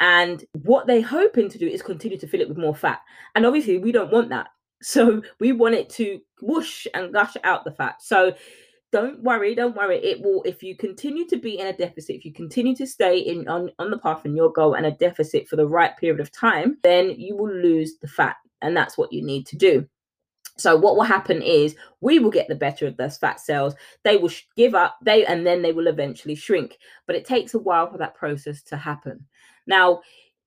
And 0.00 0.44
what 0.62 0.86
they're 0.86 1.02
hoping 1.02 1.48
to 1.48 1.58
do 1.58 1.66
is 1.66 1.82
continue 1.82 2.18
to 2.18 2.26
fill 2.26 2.40
it 2.40 2.48
with 2.48 2.58
more 2.58 2.74
fat. 2.74 3.00
And 3.34 3.44
obviously, 3.44 3.78
we 3.78 3.92
don't 3.92 4.12
want 4.12 4.30
that. 4.30 4.48
So 4.82 5.22
we 5.40 5.52
want 5.52 5.74
it 5.74 5.88
to 5.90 6.20
whoosh 6.42 6.86
and 6.94 7.12
gush 7.12 7.36
out 7.42 7.64
the 7.64 7.72
fat. 7.72 8.02
So 8.02 8.34
don't 8.94 9.20
worry 9.24 9.56
don't 9.56 9.74
worry 9.74 9.98
it 10.04 10.22
will 10.22 10.40
if 10.44 10.62
you 10.62 10.76
continue 10.76 11.26
to 11.26 11.36
be 11.36 11.58
in 11.58 11.66
a 11.66 11.76
deficit 11.76 12.14
if 12.14 12.24
you 12.24 12.32
continue 12.32 12.76
to 12.76 12.86
stay 12.86 13.18
in 13.18 13.48
on, 13.48 13.68
on 13.80 13.90
the 13.90 13.98
path 13.98 14.24
and 14.24 14.36
your 14.36 14.52
goal 14.52 14.74
and 14.74 14.86
a 14.86 14.92
deficit 14.92 15.48
for 15.48 15.56
the 15.56 15.66
right 15.66 15.96
period 15.96 16.20
of 16.20 16.30
time 16.30 16.78
then 16.84 17.10
you 17.10 17.36
will 17.36 17.52
lose 17.52 17.96
the 18.00 18.06
fat 18.06 18.36
and 18.62 18.76
that's 18.76 18.96
what 18.96 19.12
you 19.12 19.20
need 19.20 19.44
to 19.46 19.56
do 19.56 19.84
so 20.56 20.76
what 20.76 20.94
will 20.94 21.02
happen 21.02 21.42
is 21.42 21.74
we 22.00 22.20
will 22.20 22.30
get 22.30 22.46
the 22.46 22.54
better 22.54 22.86
of 22.86 22.96
those 22.96 23.16
fat 23.16 23.40
cells. 23.40 23.74
They 24.04 24.16
will 24.16 24.28
sh- 24.28 24.44
give 24.56 24.76
up. 24.76 24.96
They 25.02 25.26
and 25.26 25.44
then 25.44 25.62
they 25.62 25.72
will 25.72 25.88
eventually 25.88 26.36
shrink. 26.36 26.78
But 27.08 27.16
it 27.16 27.24
takes 27.24 27.54
a 27.54 27.58
while 27.58 27.90
for 27.90 27.98
that 27.98 28.14
process 28.14 28.62
to 28.64 28.76
happen. 28.76 29.26
Now, 29.66 30.02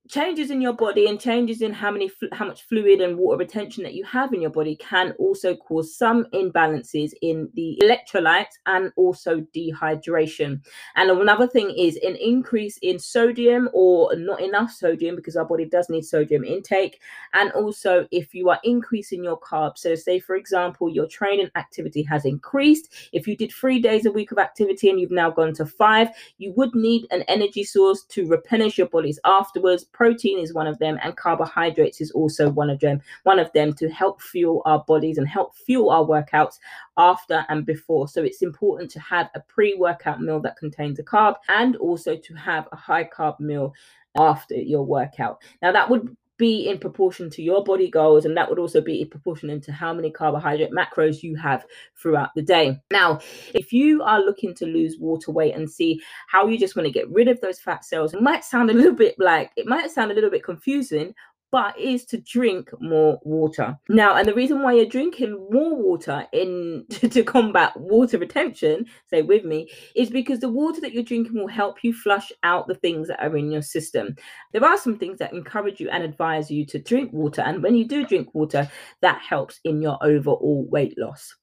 changes 0.08 0.52
in 0.52 0.62
your 0.62 0.74
body 0.74 1.08
and 1.08 1.20
changes 1.20 1.62
in 1.62 1.74
how 1.74 1.92
many 1.92 2.10
how 2.32 2.46
much 2.46 2.64
fluid 2.64 3.02
and 3.02 3.18
water 3.18 3.38
retention 3.38 3.84
that 3.84 3.94
you 3.94 4.04
have 4.04 4.34
in 4.34 4.42
your 4.42 4.52
body 4.52 4.76
can 4.76 5.12
also 5.20 5.56
cause 5.56 5.96
some 5.96 6.26
imbalances 6.34 7.12
in 7.22 7.50
the 7.56 7.80
electrolytes 7.84 8.58
and 8.66 8.92
also 8.96 9.42
dehydration. 9.56 10.62
And 10.96 11.12
another 11.12 11.48
thing 11.48 11.72
is 11.72 11.98
an 11.98 12.16
increase 12.16 12.78
in 12.82 13.00
sodium 13.00 13.70
or 13.74 14.16
not 14.16 14.42
enough 14.42 14.72
sodium 14.72 15.16
because 15.16 15.36
our 15.36 15.46
body 15.46 15.66
does 15.66 15.90
need 15.90 16.06
sodium 16.06 16.44
intake. 16.44 17.02
And 17.34 17.52
also 17.52 18.08
if 18.12 18.34
you 18.34 18.50
are 18.50 18.60
increasing 18.64 19.24
your 19.24 19.40
carbs 19.40 19.80
so 19.80 19.96
say 19.96 20.20
for 20.20 20.36
example 20.36 20.90
your 20.90 21.08
training 21.08 21.50
activity 21.56 22.04
has 22.04 22.26
increased 22.26 22.94
if 23.12 23.28
you 23.28 23.36
did 23.36 23.52
3 23.52 23.80
days 23.80 24.06
a 24.06 24.12
week 24.12 24.32
of 24.32 24.38
activity 24.38 24.90
and 24.90 25.00
you've 25.00 25.12
now 25.12 25.30
gone 25.30 25.54
to 25.54 25.66
5 25.66 26.10
you 26.38 26.54
would 26.54 26.74
need 26.76 27.08
an 27.12 27.24
energy 27.24 27.64
source 27.64 28.04
to 28.06 28.28
replenish 28.28 28.78
your 28.78 28.88
bodies 28.88 29.20
afterwards 29.26 29.86
protein 29.98 30.38
is 30.38 30.54
one 30.54 30.68
of 30.68 30.78
them 30.78 31.00
and 31.02 31.18
carbohydrates 31.18 32.00
is 32.02 32.12
also 32.12 32.52
one 32.52 32.70
of 32.70 32.80
them 32.80 33.02
one 33.24 33.40
of 33.40 33.52
them 33.54 33.74
to 33.74 33.90
help 33.90 34.22
fuel 34.22 34.62
our 34.66 34.84
bodies 34.84 35.18
and 35.18 35.28
help 35.28 35.56
fuel 35.56 35.90
our 35.90 36.06
workouts 36.06 36.60
after 36.98 37.44
and 37.50 37.66
before. 37.66 38.08
So 38.08 38.22
it's 38.24 38.44
important 38.44 38.92
to 38.92 39.00
have 39.00 39.30
a 39.34 39.40
pre-workout 39.40 40.22
meal 40.22 40.40
that 40.42 40.58
contains 40.58 41.00
a 41.00 41.04
carb 41.04 41.36
and 41.50 41.76
also 41.78 42.16
to 42.16 42.34
have 42.36 42.68
a 42.72 42.76
high 42.76 43.06
carb 43.06 43.40
meal 43.40 43.74
after 44.16 44.56
your 44.56 44.84
workout. 44.86 45.42
Now 45.64 45.72
that 45.72 45.90
would 45.90 46.16
be 46.38 46.68
in 46.68 46.78
proportion 46.78 47.30
to 47.32 47.42
your 47.42 47.64
body 47.64 47.90
goals 47.90 48.26
and 48.26 48.38
that 48.38 48.50
would 48.50 48.60
also 48.60 48.82
be 48.82 49.02
in 49.02 49.10
proportion 49.10 49.50
into 49.50 49.72
how 49.72 49.94
many 49.94 50.12
carbohydrate 50.12 50.72
macros 50.72 51.24
you 51.24 51.36
have 51.36 51.66
throughout 51.96 52.30
the 52.36 52.42
day. 52.42 52.80
Now 52.92 53.20
if 53.54 53.74
you 53.74 54.04
are 54.04 54.22
looking 54.22 54.54
to 54.56 54.66
lose 54.66 54.98
water 55.00 55.32
weight 55.32 55.56
and 55.56 55.70
see 55.70 56.02
how 56.28 56.48
you 56.48 56.58
just 56.58 56.76
want 56.76 56.86
to 56.86 56.92
get 56.92 57.10
rid 57.10 57.28
of 57.28 57.42
those 57.42 57.60
fat 57.60 57.86
cells 57.86 58.14
it 58.14 58.22
might 58.22 58.44
sound 58.44 58.70
a 58.70 58.74
little 58.74 58.94
bit 58.94 59.16
like 59.18 59.52
it 59.56 59.66
might 59.66 59.92
sound 59.92 60.12
a 60.12 60.14
little 60.14 60.30
bit 60.30 60.44
confusing 60.44 61.14
but 61.52 61.78
is 61.80 62.06
to 62.06 62.18
drink 62.18 62.70
more 62.80 63.20
water. 63.24 63.78
Now, 63.90 64.16
and 64.16 64.28
the 64.28 64.34
reason 64.34 64.62
why 64.62 64.74
you're 64.74 64.86
drinking 64.86 65.48
more 65.50 65.76
water 65.76 66.28
in 66.34 66.86
to, 66.90 67.08
to, 67.08 67.24
combat 67.24 67.78
water 67.80 68.18
retention, 68.18 68.86
say 69.10 69.22
with 69.22 69.46
me, 69.46 69.70
is 69.96 70.10
because 70.10 70.40
the 70.40 70.50
water 70.50 70.82
that 70.82 70.94
you're 70.94 71.04
drinking 71.04 71.36
will 71.36 71.48
help 71.48 71.84
you 71.84 71.94
flush 71.94 72.32
out 72.44 72.68
the 72.68 72.76
things 72.76 73.08
that 73.08 73.24
are 73.24 73.38
in 73.38 73.52
your 73.52 73.62
system. 73.62 74.16
There 74.52 74.66
are 74.66 74.78
some 74.78 74.98
things 74.98 75.20
that 75.20 75.34
encourage 75.34 75.80
you 75.80 75.90
and 75.90 76.04
advise 76.04 76.52
you 76.52 76.66
to 76.68 76.80
drink 76.80 77.14
water, 77.14 77.42
and 77.42 77.64
when 77.64 77.76
you 77.76 77.86
do 77.86 78.06
drink 78.06 78.34
water, 78.34 78.70
that 79.02 79.22
helps 79.22 79.60
in 79.64 79.82
your 79.82 79.98
overall 80.02 80.66
weight 80.70 80.98
loss. 80.98 81.36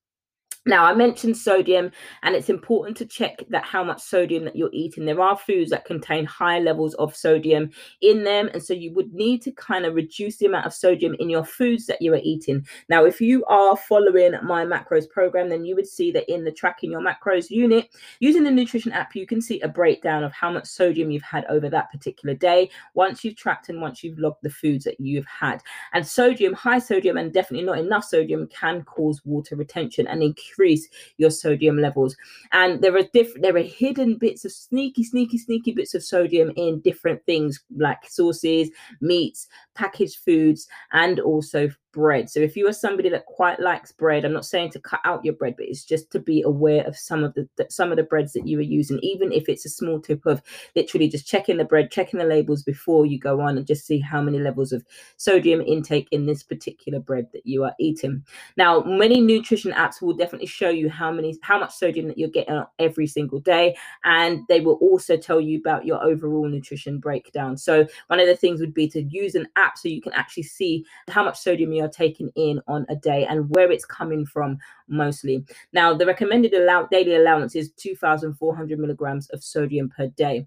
Now, 0.67 0.87
I 0.87 0.95
mentioned 0.95 1.37
sodium, 1.37 1.91
and 2.23 2.35
it's 2.35 2.49
important 2.49 2.97
to 2.97 3.05
check 3.05 3.45
that 3.51 3.65
how 3.65 3.85
much 3.85 4.01
sodium 4.01 4.47
that 4.47 4.57
you're 4.57 4.71
eating. 4.73 5.05
There 5.05 5.21
are 5.21 5.37
foods 5.37 5.71
that 5.71 5.85
contain 5.85 6.25
high 6.25 6.59
levels 6.59 6.95
of 6.95 7.15
sodium 7.15 7.71
in 8.01 8.25
them, 8.25 8.49
and 8.55 8.63
so 8.63 8.73
you 8.73 8.91
would 8.95 9.13
need 9.13 9.43
to 9.43 9.53
kind 9.53 9.85
of 9.85 9.95
reduce 9.95 10.39
the 10.39 10.47
amount 10.47 10.65
of 10.65 10.73
sodium 10.73 11.17
in 11.19 11.29
your 11.29 11.45
foods 11.45 11.85
that 11.87 12.01
you 12.01 12.15
are 12.15 12.21
eating. 12.23 12.67
Now, 12.89 13.05
if 13.05 13.21
you 13.21 13.45
are 13.45 13.77
following 13.77 14.33
my 14.43 14.65
macros 14.65 15.07
program, 15.07 15.51
then 15.51 15.67
you 15.67 15.75
would 15.75 15.87
see 15.87 16.11
that 16.13 16.33
in 16.33 16.45
the 16.45 16.53
tracking 16.53 16.93
your 16.93 17.03
macros 17.03 17.51
unit, 17.51 17.95
using 18.21 18.45
the 18.45 18.51
nutrition 18.51 18.93
app, 18.93 19.15
you 19.15 19.27
can 19.27 19.43
see 19.43 19.61
a 19.61 19.69
breakdown 19.69 20.25
of 20.25 20.33
how 20.33 20.51
much 20.51 20.65
sodium 20.65 21.11
you've 21.11 21.23
had 21.23 21.45
over 21.51 21.69
that 21.69 21.91
particular 21.91 22.35
day 22.35 22.71
once 22.95 23.23
you've 23.23 23.37
tracked 23.37 23.69
and 23.69 23.83
once 23.83 24.03
you've 24.03 24.19
logged 24.19 24.43
the 24.43 24.49
foods 24.49 24.85
that 24.85 24.99
you've 24.99 25.27
had. 25.27 25.63
And 25.93 26.07
sodium, 26.07 26.55
high 26.55 26.79
sodium, 26.79 27.19
and 27.19 27.35
definitely 27.35 27.67
not 27.67 27.79
enough 27.79 28.05
sodium 28.05 28.47
can 28.47 28.83
cause 28.85 29.21
water 29.27 29.57
retention 29.57 30.07
and 30.07 30.23
increase 30.23 30.54
increase 30.55 30.89
your 31.19 31.31
sodium 31.31 31.79
levels. 31.79 32.17
And 32.53 32.81
there 32.81 32.97
are 32.97 33.03
different, 33.13 33.43
there 33.43 33.57
are 33.57 33.63
hidden 33.63 34.17
bits 34.17 34.45
of 34.45 34.53
sneaky, 34.53 35.05
sneaky, 35.05 35.39
sneaky 35.39 35.73
bits 35.73 35.95
of 35.95 36.03
sodium 36.03 36.53
in 36.57 36.81
different 36.81 37.25
things 37.27 37.63
like 37.77 38.09
sauces, 38.09 38.71
meats, 39.01 39.49
packaged 39.75 40.19
foods, 40.25 40.67
and 40.93 41.21
also 41.21 41.69
bread. 41.95 42.29
So 42.29 42.41
if 42.41 42.57
you 42.57 42.67
are 42.69 42.73
somebody 42.73 43.09
that 43.09 43.25
quite 43.27 43.61
likes 43.61 43.93
bread, 43.93 44.25
I'm 44.25 44.33
not 44.33 44.45
saying 44.45 44.71
to 44.71 44.81
cut 44.81 45.01
out 45.05 45.25
your 45.25 45.35
bread, 45.35 45.55
but 45.57 45.67
it's 45.67 45.85
just 45.85 46.11
to 46.11 46.19
be 46.19 46.43
aware 46.43 46.85
of 46.87 46.97
some 46.97 47.23
of 47.23 47.35
the 47.35 47.49
some 47.71 47.91
of 47.91 47.97
the 47.97 48.03
breads 48.03 48.33
that 48.33 48.47
you 48.47 48.59
are 48.59 48.63
using, 48.63 48.99
even 49.01 49.33
if 49.33 49.49
it's 49.49 49.65
a 49.65 49.71
small 49.71 50.01
tip 50.01 50.27
of 50.27 50.43
literally 50.75 51.09
just 51.09 51.27
checking 51.27 51.57
the 51.57 51.65
bread, 51.65 51.91
checking 51.91 52.19
the 52.19 52.27
labels 52.27 52.63
before 52.63 53.07
you 53.07 53.19
go 53.19 53.41
on 53.41 53.57
and 53.57 53.67
just 53.67 53.87
see 53.87 54.01
how 54.01 54.21
many 54.21 54.39
levels 54.39 54.73
of 54.73 54.85
sodium 55.17 55.61
intake 55.61 56.09
in 56.11 56.27
this 56.27 56.43
particular 56.43 56.99
bread 56.99 57.29
that 57.33 57.47
you 57.47 57.65
are 57.65 57.75
eating. 57.79 58.25
Now, 58.57 58.81
many 58.81 59.21
nutrition 59.21 59.73
apps 59.73 60.03
will 60.03 60.15
definitely 60.15 60.49
show 60.49 60.71
you 60.71 60.91
how 60.91 61.13
many 61.13 61.39
how 61.43 61.59
much 61.59 61.75
sodium 61.75 62.09
that 62.09 62.19
you're 62.19 62.29
getting 62.29 62.63
every 62.79 63.07
single 63.07 63.41
day, 63.41 63.77
and 64.05 64.41
they 64.49 64.61
will 64.61 64.75
also 64.75 65.17
tell 65.17 65.41
you 65.41 65.59
about 65.59 65.87
your 65.87 66.03
overall 66.03 66.49
nutrition 66.49 66.99
breakdown. 66.99 67.57
So 67.57 67.87
one 68.09 68.21
of 68.21 68.27
the 68.27 68.37
things 68.37 68.61
would 68.61 68.75
be 68.75 68.89
to 68.89 69.03
use 69.03 69.35
an 69.37 69.47
app 69.57 69.64
so 69.77 69.89
you 69.89 70.01
can 70.01 70.13
actually 70.13 70.45
see 70.45 70.85
how 71.09 71.25
much 71.25 71.39
sodium 71.39 71.73
you're 71.73 71.89
taking 71.89 72.31
in 72.37 72.61
on 72.69 72.87
a 72.89 72.97
day 72.97 73.27
and 73.27 73.51
where 73.51 73.71
it's 73.73 73.85
coming 73.85 74.27
from 74.27 74.59
mostly. 74.89 75.45
Now, 75.73 75.95
the 75.95 76.07
recommended 76.07 76.55
allow- 76.55 76.87
daily 76.87 77.17
allowance 77.17 77.55
is 77.57 77.73
2,400 77.73 78.79
milligrams 78.79 79.29
of 79.31 79.43
sodium 79.43 79.89
per 79.91 80.09
day. 80.09 80.47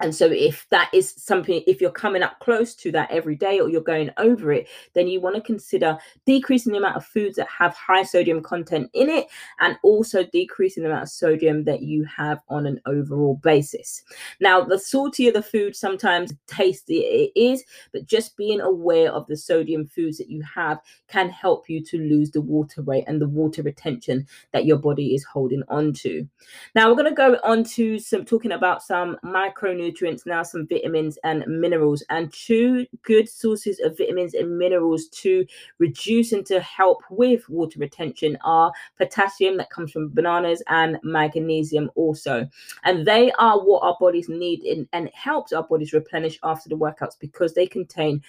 And 0.00 0.14
so, 0.14 0.26
if 0.30 0.66
that 0.70 0.90
is 0.92 1.14
something, 1.16 1.62
if 1.66 1.80
you're 1.80 1.90
coming 1.90 2.22
up 2.22 2.38
close 2.40 2.74
to 2.76 2.92
that 2.92 3.10
every 3.10 3.34
day 3.34 3.60
or 3.60 3.70
you're 3.70 3.80
going 3.80 4.10
over 4.18 4.52
it, 4.52 4.68
then 4.94 5.08
you 5.08 5.20
want 5.20 5.36
to 5.36 5.40
consider 5.40 5.96
decreasing 6.26 6.72
the 6.72 6.78
amount 6.78 6.96
of 6.96 7.06
foods 7.06 7.36
that 7.36 7.48
have 7.48 7.74
high 7.74 8.02
sodium 8.02 8.42
content 8.42 8.90
in 8.92 9.08
it 9.08 9.26
and 9.60 9.78
also 9.82 10.22
decreasing 10.24 10.82
the 10.82 10.90
amount 10.90 11.04
of 11.04 11.08
sodium 11.08 11.64
that 11.64 11.82
you 11.82 12.04
have 12.04 12.40
on 12.48 12.66
an 12.66 12.78
overall 12.84 13.40
basis. 13.42 14.02
Now, 14.40 14.62
the 14.62 14.78
saltier 14.78 15.32
the 15.32 15.42
food, 15.42 15.74
sometimes 15.74 16.34
tasty 16.46 16.98
it 16.98 17.32
is, 17.34 17.64
but 17.92 18.04
just 18.04 18.36
being 18.36 18.60
aware 18.60 19.10
of 19.10 19.26
the 19.26 19.36
sodium 19.36 19.86
foods 19.86 20.18
that 20.18 20.28
you 20.28 20.42
have 20.42 20.78
can 21.08 21.30
help 21.30 21.70
you 21.70 21.82
to 21.84 21.98
lose 21.98 22.30
the 22.30 22.40
water 22.42 22.82
weight 22.82 23.04
and 23.06 23.20
the 23.20 23.28
water 23.28 23.62
retention 23.62 24.26
that 24.52 24.66
your 24.66 24.78
body 24.78 25.14
is 25.14 25.24
holding 25.24 25.62
on 25.68 25.94
to. 25.94 26.28
Now, 26.74 26.88
we're 26.88 26.96
going 26.96 27.08
to 27.08 27.14
go 27.14 27.38
on 27.42 27.64
to 27.64 27.98
some 27.98 28.26
talking 28.26 28.52
about 28.52 28.82
some 28.82 29.16
micronutrients 29.24 29.85
micronutrients, 29.86 30.26
now 30.26 30.42
some 30.42 30.66
vitamins 30.66 31.18
and 31.24 31.44
minerals, 31.46 32.02
and 32.10 32.32
two 32.32 32.86
good 33.02 33.28
sources 33.28 33.80
of 33.80 33.96
vitamins 33.96 34.34
and 34.34 34.58
minerals 34.58 35.08
to 35.08 35.44
reduce 35.78 36.32
and 36.32 36.46
to 36.46 36.60
help 36.60 37.02
with 37.10 37.48
water 37.48 37.78
retention 37.78 38.36
are 38.44 38.72
potassium 38.98 39.56
that 39.56 39.70
comes 39.70 39.92
from 39.92 40.12
bananas 40.12 40.62
and 40.68 40.98
magnesium 41.02 41.90
also. 41.94 42.46
And 42.84 43.06
they 43.06 43.32
are 43.32 43.58
what 43.58 43.82
our 43.82 43.96
bodies 44.00 44.28
need 44.28 44.64
in, 44.64 44.88
and 44.92 45.10
helps 45.14 45.52
our 45.52 45.64
bodies 45.64 45.92
replenish 45.92 46.38
after 46.42 46.68
the 46.68 46.76
workouts 46.76 47.18
because 47.18 47.54
they 47.54 47.66
contain 47.66 48.22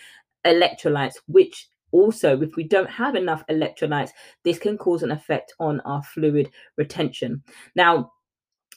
electrolytes, 0.45 1.15
which 1.27 1.67
also, 1.91 2.41
if 2.41 2.57
we 2.57 2.63
don't 2.63 2.89
have 2.89 3.15
enough 3.15 3.45
electrolytes, 3.47 4.09
this 4.43 4.59
can 4.59 4.77
cause 4.77 5.03
an 5.03 5.11
effect 5.11 5.53
on 5.59 5.79
our 5.81 6.03
fluid 6.03 6.51
retention. 6.75 7.41
Now, 7.75 8.11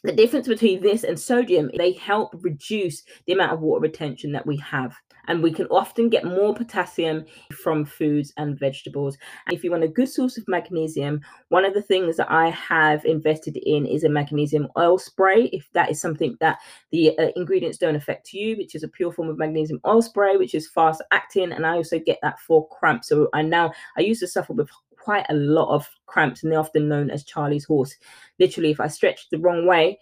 the 0.03 0.13
difference 0.13 0.49
between 0.49 0.81
this 0.81 1.05
and 1.05 1.19
sodium, 1.19 1.71
they 1.77 1.93
help 1.93 2.31
reduce 2.41 3.03
the 3.27 3.35
amount 3.35 3.53
of 3.53 3.61
water 3.61 3.83
retention 3.83 4.33
that 4.33 4.47
we 4.47 4.57
have. 4.59 4.95
And 5.29 5.43
we 5.43 5.53
can 5.53 5.67
often 5.67 6.09
get 6.09 6.25
more 6.25 6.55
potassium 6.55 7.25
from 7.53 7.85
foods 7.85 8.33
and 8.37 8.59
vegetables. 8.59 9.17
And 9.47 9.57
if 9.57 9.63
you 9.63 9.71
want 9.71 9.85
a 9.85 9.89
good 9.89 10.09
source 10.09 10.39
of 10.39 10.49
magnesium, 10.49 11.21
one 11.51 11.65
of 11.65 11.75
the 11.75 11.83
things 11.83 12.17
that 12.17 12.31
I 12.31 12.49
have 12.51 13.05
invested 13.05 13.57
in 13.59 13.87
is 13.87 14.03
a 14.03 14.09
magnesium 14.09 14.69
oil 14.77 14.99
spray. 14.99 15.45
If 15.53 15.71
that 15.75 15.91
is 15.91 16.01
something 16.01 16.37
that 16.41 16.59
the 16.91 17.17
uh, 17.19 17.29
ingredients 17.37 17.79
don't 17.79 17.95
affect 17.95 18.33
you, 18.33 18.57
which 18.57 18.75
is 18.75 18.83
a 18.83 18.89
pure 18.89 19.13
form 19.13 19.29
of 19.29 19.39
magnesium 19.39 19.81
oil 19.87 20.03
spray, 20.03 20.37
which 20.37 20.55
is 20.55 20.69
fast 20.69 21.03
acting. 21.13 21.53
And 21.53 21.67
I 21.67 21.75
also 21.75 21.99
get 21.99 22.19
that 22.23 22.41
for 22.41 22.67
cramps. 22.69 23.09
So 23.09 23.29
I 23.35 23.43
now, 23.43 23.73
I 23.97 24.01
used 24.01 24.21
to 24.21 24.27
suffer 24.27 24.55
with 24.55 24.71
quite 25.01 25.27
a 25.29 25.35
lot 25.35 25.75
of 25.75 25.89
cramps, 26.07 26.43
and 26.43 26.53
they're 26.53 26.61
often 26.61 26.89
known 26.89 27.11
as 27.11 27.25
Charlie's 27.25 27.65
horse. 27.65 27.97
Literally, 28.39 28.71
if 28.71 28.81
I 28.81 28.89
stretch 28.89 29.29
the 29.31 29.39
wrong 29.39 29.67
way, 29.67 29.99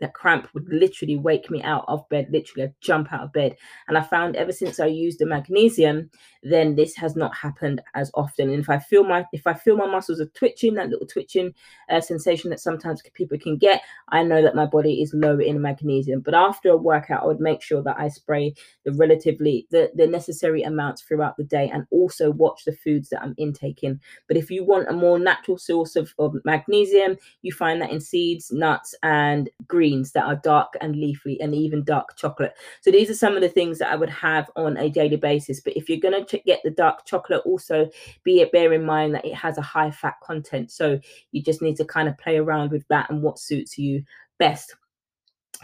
that 0.00 0.14
cramp 0.14 0.48
would 0.54 0.68
literally 0.68 1.16
wake 1.16 1.50
me 1.50 1.62
out 1.62 1.84
of 1.88 2.08
bed. 2.08 2.28
Literally, 2.30 2.64
I'd 2.64 2.74
jump 2.80 3.12
out 3.12 3.22
of 3.22 3.32
bed. 3.32 3.56
And 3.88 3.96
I 3.96 4.02
found 4.02 4.36
ever 4.36 4.52
since 4.52 4.78
I 4.78 4.86
used 4.86 5.18
the 5.18 5.26
magnesium, 5.26 6.10
then 6.42 6.74
this 6.74 6.94
has 6.96 7.16
not 7.16 7.34
happened 7.34 7.80
as 7.94 8.10
often. 8.14 8.50
And 8.50 8.60
if 8.60 8.68
I 8.68 8.78
feel 8.78 9.04
my 9.04 9.24
if 9.32 9.46
I 9.46 9.54
feel 9.54 9.76
my 9.76 9.86
muscles 9.86 10.20
are 10.20 10.26
twitching, 10.26 10.74
that 10.74 10.90
little 10.90 11.06
twitching 11.06 11.54
uh, 11.90 12.00
sensation 12.00 12.50
that 12.50 12.60
sometimes 12.60 13.02
people 13.14 13.38
can 13.38 13.56
get, 13.56 13.82
I 14.08 14.22
know 14.22 14.42
that 14.42 14.54
my 14.54 14.66
body 14.66 15.02
is 15.02 15.14
low 15.14 15.38
in 15.38 15.60
magnesium. 15.60 16.20
But 16.20 16.34
after 16.34 16.70
a 16.70 16.76
workout, 16.76 17.22
I 17.22 17.26
would 17.26 17.40
make 17.40 17.62
sure 17.62 17.82
that 17.82 17.98
I 17.98 18.08
spray 18.08 18.54
the 18.84 18.92
relatively 18.92 19.66
the, 19.70 19.90
the 19.94 20.06
necessary 20.06 20.62
amounts 20.62 21.02
throughout 21.02 21.36
the 21.36 21.44
day 21.44 21.70
and 21.72 21.86
also 21.90 22.30
watch 22.30 22.64
the 22.64 22.72
foods 22.72 23.08
that 23.08 23.22
I'm 23.22 23.34
intaking. 23.38 24.00
But 24.28 24.36
if 24.36 24.50
you 24.50 24.64
want 24.64 24.88
a 24.88 24.92
more 24.92 25.18
natural 25.18 25.58
source 25.58 25.96
of, 25.96 26.14
of 26.18 26.34
magnesium, 26.44 27.16
you 27.42 27.52
find 27.52 27.80
that 27.80 27.90
in 27.90 28.00
seeds, 28.00 28.50
nuts, 28.52 28.94
and 29.02 29.45
greens 29.66 30.12
that 30.12 30.24
are 30.24 30.36
dark 30.36 30.74
and 30.80 30.96
leafy 30.96 31.40
and 31.40 31.54
even 31.54 31.84
dark 31.84 32.16
chocolate. 32.16 32.54
So 32.80 32.90
these 32.90 33.10
are 33.10 33.14
some 33.14 33.34
of 33.34 33.42
the 33.42 33.48
things 33.48 33.78
that 33.78 33.92
I 33.92 33.96
would 33.96 34.10
have 34.10 34.50
on 34.56 34.76
a 34.76 34.88
daily 34.88 35.16
basis. 35.16 35.60
But 35.60 35.76
if 35.76 35.88
you're 35.88 35.98
going 35.98 36.24
to 36.24 36.38
get 36.38 36.60
the 36.64 36.70
dark 36.70 37.04
chocolate, 37.06 37.42
also 37.44 37.88
be 38.24 38.40
it 38.40 38.52
bear 38.52 38.72
in 38.72 38.84
mind 38.84 39.14
that 39.14 39.24
it 39.24 39.34
has 39.34 39.58
a 39.58 39.62
high 39.62 39.90
fat 39.90 40.14
content. 40.22 40.70
So 40.70 41.00
you 41.32 41.42
just 41.42 41.62
need 41.62 41.76
to 41.76 41.84
kind 41.84 42.08
of 42.08 42.18
play 42.18 42.36
around 42.36 42.70
with 42.70 42.86
that 42.88 43.10
and 43.10 43.22
what 43.22 43.38
suits 43.38 43.78
you 43.78 44.02
best. 44.38 44.74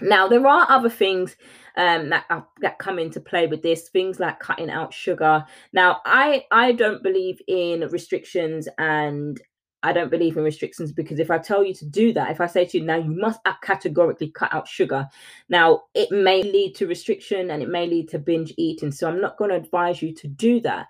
Now, 0.00 0.26
there 0.26 0.46
are 0.46 0.66
other 0.70 0.88
things 0.88 1.36
um, 1.76 2.08
that 2.10 2.24
uh, 2.30 2.40
that 2.60 2.78
come 2.78 2.98
into 2.98 3.20
play 3.20 3.46
with 3.46 3.62
this. 3.62 3.88
Things 3.90 4.18
like 4.18 4.40
cutting 4.40 4.70
out 4.70 4.94
sugar. 4.94 5.44
Now, 5.72 6.00
I 6.06 6.44
I 6.50 6.72
don't 6.72 7.02
believe 7.02 7.40
in 7.46 7.88
restrictions 7.88 8.68
and 8.78 9.40
I 9.82 9.92
don't 9.92 10.10
believe 10.10 10.36
in 10.36 10.44
restrictions 10.44 10.92
because 10.92 11.18
if 11.20 11.30
I 11.30 11.38
tell 11.38 11.64
you 11.64 11.74
to 11.74 11.86
do 11.86 12.12
that, 12.14 12.30
if 12.30 12.40
I 12.40 12.46
say 12.46 12.66
to 12.66 12.78
you 12.78 12.84
now 12.84 12.96
you 12.96 13.10
must 13.10 13.40
categorically 13.62 14.30
cut 14.30 14.54
out 14.54 14.68
sugar, 14.68 15.08
now 15.48 15.84
it 15.94 16.10
may 16.12 16.42
lead 16.42 16.76
to 16.76 16.88
restriction 16.88 17.50
and 17.50 17.62
it 17.62 17.68
may 17.70 17.86
lead 17.86 18.10
to 18.10 18.18
binge 18.20 18.54
eating. 18.58 18.92
So 18.92 19.08
I'm 19.08 19.20
not 19.20 19.38
going 19.38 19.50
to 19.50 19.56
advise 19.56 20.02
you 20.02 20.14
to 20.16 20.28
do 20.28 20.60
that. 20.62 20.88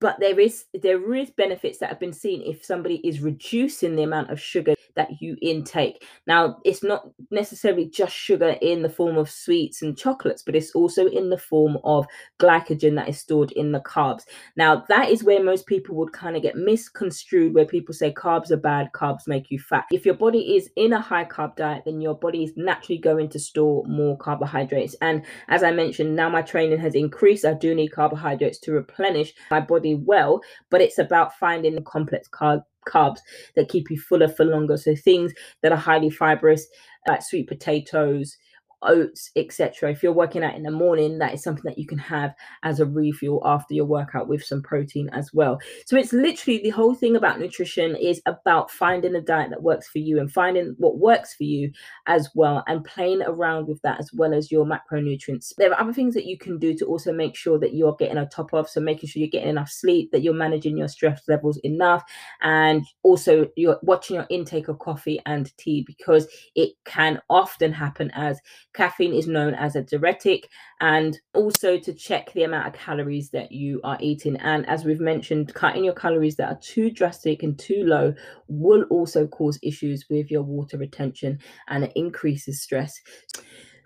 But 0.00 0.20
there 0.20 0.40
is 0.40 0.66
there 0.74 1.14
is 1.14 1.30
benefits 1.30 1.78
that 1.78 1.90
have 1.90 2.00
been 2.00 2.12
seen 2.14 2.42
if 2.42 2.64
somebody 2.64 2.96
is 3.06 3.20
reducing 3.20 3.96
the 3.96 4.04
amount 4.04 4.30
of 4.30 4.40
sugar 4.40 4.74
that 4.96 5.20
you 5.20 5.36
intake. 5.42 6.04
Now 6.26 6.58
it's 6.64 6.82
not 6.82 7.08
necessarily 7.30 7.86
just 7.86 8.14
sugar 8.14 8.56
in 8.60 8.82
the 8.82 8.88
form 8.88 9.16
of 9.16 9.30
sweets 9.30 9.82
and 9.82 9.96
chocolates, 9.96 10.42
but 10.42 10.54
it's 10.54 10.72
also 10.72 11.06
in 11.06 11.30
the 11.30 11.38
form 11.38 11.78
of 11.84 12.06
glycogen 12.38 12.96
that 12.96 13.08
is 13.08 13.18
stored 13.18 13.52
in 13.52 13.72
the 13.72 13.80
carbs. 13.80 14.22
Now 14.56 14.84
that 14.88 15.10
is 15.10 15.24
where 15.24 15.42
most 15.42 15.66
people 15.66 15.94
would 15.96 16.12
kind 16.12 16.36
of 16.36 16.42
get 16.42 16.56
misconstrued, 16.56 17.54
where 17.54 17.64
people 17.64 17.94
say 17.94 18.12
carbs 18.12 18.34
carbs 18.34 18.50
are 18.50 18.56
bad, 18.56 18.90
carbs 18.92 19.26
make 19.26 19.50
you 19.50 19.58
fat. 19.58 19.84
If 19.92 20.04
your 20.04 20.14
body 20.14 20.56
is 20.56 20.70
in 20.76 20.92
a 20.92 21.00
high 21.00 21.24
carb 21.24 21.56
diet, 21.56 21.82
then 21.84 22.00
your 22.00 22.14
body 22.14 22.44
is 22.44 22.52
naturally 22.56 22.98
going 22.98 23.28
to 23.30 23.38
store 23.38 23.84
more 23.86 24.16
carbohydrates. 24.16 24.94
And 25.00 25.24
as 25.48 25.62
I 25.62 25.70
mentioned, 25.70 26.16
now 26.16 26.28
my 26.28 26.42
training 26.42 26.78
has 26.80 26.94
increased. 26.94 27.44
I 27.44 27.54
do 27.54 27.74
need 27.74 27.88
carbohydrates 27.88 28.58
to 28.60 28.72
replenish 28.72 29.32
my 29.50 29.60
body 29.60 29.94
well, 29.94 30.40
but 30.70 30.80
it's 30.80 30.98
about 30.98 31.36
finding 31.36 31.74
the 31.74 31.82
complex 31.82 32.28
carb 32.28 32.62
carbs 32.88 33.18
that 33.56 33.68
keep 33.68 33.90
you 33.90 33.98
fuller 33.98 34.28
for 34.28 34.44
longer. 34.44 34.76
So 34.76 34.94
things 34.94 35.32
that 35.62 35.72
are 35.72 35.78
highly 35.78 36.10
fibrous, 36.10 36.66
like 37.06 37.22
sweet 37.22 37.48
potatoes, 37.48 38.36
oats, 38.84 39.30
etc. 39.36 39.90
If 39.90 40.02
you're 40.02 40.12
working 40.12 40.44
out 40.44 40.54
in 40.54 40.62
the 40.62 40.70
morning, 40.70 41.18
that 41.18 41.34
is 41.34 41.42
something 41.42 41.64
that 41.64 41.78
you 41.78 41.86
can 41.86 41.98
have 41.98 42.34
as 42.62 42.80
a 42.80 42.86
refuel 42.86 43.42
after 43.44 43.74
your 43.74 43.84
workout 43.84 44.28
with 44.28 44.44
some 44.44 44.62
protein 44.62 45.08
as 45.12 45.32
well. 45.32 45.60
So 45.86 45.96
it's 45.96 46.12
literally 46.12 46.60
the 46.62 46.70
whole 46.70 46.94
thing 46.94 47.16
about 47.16 47.40
nutrition 47.40 47.96
is 47.96 48.20
about 48.26 48.70
finding 48.70 49.14
a 49.14 49.20
diet 49.20 49.50
that 49.50 49.62
works 49.62 49.88
for 49.88 49.98
you 49.98 50.18
and 50.20 50.30
finding 50.30 50.74
what 50.78 50.98
works 50.98 51.34
for 51.34 51.44
you 51.44 51.70
as 52.06 52.28
well 52.34 52.62
and 52.66 52.84
playing 52.84 53.22
around 53.22 53.66
with 53.68 53.80
that 53.82 54.00
as 54.00 54.10
well 54.12 54.34
as 54.34 54.50
your 54.50 54.66
macronutrients. 54.66 55.52
There 55.56 55.72
are 55.72 55.80
other 55.80 55.92
things 55.92 56.14
that 56.14 56.26
you 56.26 56.38
can 56.38 56.58
do 56.58 56.74
to 56.74 56.86
also 56.86 57.12
make 57.12 57.36
sure 57.36 57.58
that 57.58 57.74
you're 57.74 57.96
getting 57.96 58.18
a 58.18 58.26
top 58.26 58.52
of. 58.52 58.68
So 58.68 58.80
making 58.80 59.08
sure 59.08 59.20
you're 59.20 59.28
getting 59.28 59.48
enough 59.48 59.70
sleep, 59.70 60.10
that 60.12 60.22
you're 60.22 60.34
managing 60.34 60.76
your 60.76 60.88
stress 60.88 61.22
levels 61.28 61.58
enough, 61.64 62.02
and 62.42 62.84
also 63.02 63.48
you're 63.56 63.78
watching 63.82 64.16
your 64.16 64.26
intake 64.30 64.68
of 64.68 64.78
coffee 64.78 65.20
and 65.26 65.56
tea 65.56 65.84
because 65.86 66.26
it 66.54 66.72
can 66.84 67.20
often 67.30 67.72
happen 67.72 68.10
as 68.14 68.40
Caffeine 68.74 69.14
is 69.14 69.26
known 69.26 69.54
as 69.54 69.76
a 69.76 69.82
diuretic, 69.82 70.48
and 70.80 71.18
also 71.32 71.78
to 71.78 71.94
check 71.94 72.32
the 72.32 72.42
amount 72.42 72.66
of 72.66 72.74
calories 72.74 73.30
that 73.30 73.52
you 73.52 73.80
are 73.84 73.96
eating. 74.00 74.36
And 74.36 74.68
as 74.68 74.84
we've 74.84 75.00
mentioned, 75.00 75.54
cutting 75.54 75.84
your 75.84 75.94
calories 75.94 76.36
that 76.36 76.48
are 76.48 76.58
too 76.60 76.90
drastic 76.90 77.42
and 77.42 77.58
too 77.58 77.84
low 77.84 78.14
will 78.48 78.82
also 78.90 79.26
cause 79.26 79.58
issues 79.62 80.06
with 80.10 80.30
your 80.30 80.42
water 80.42 80.76
retention 80.76 81.38
and 81.68 81.84
it 81.84 81.92
increases 81.94 82.62
stress. 82.62 83.00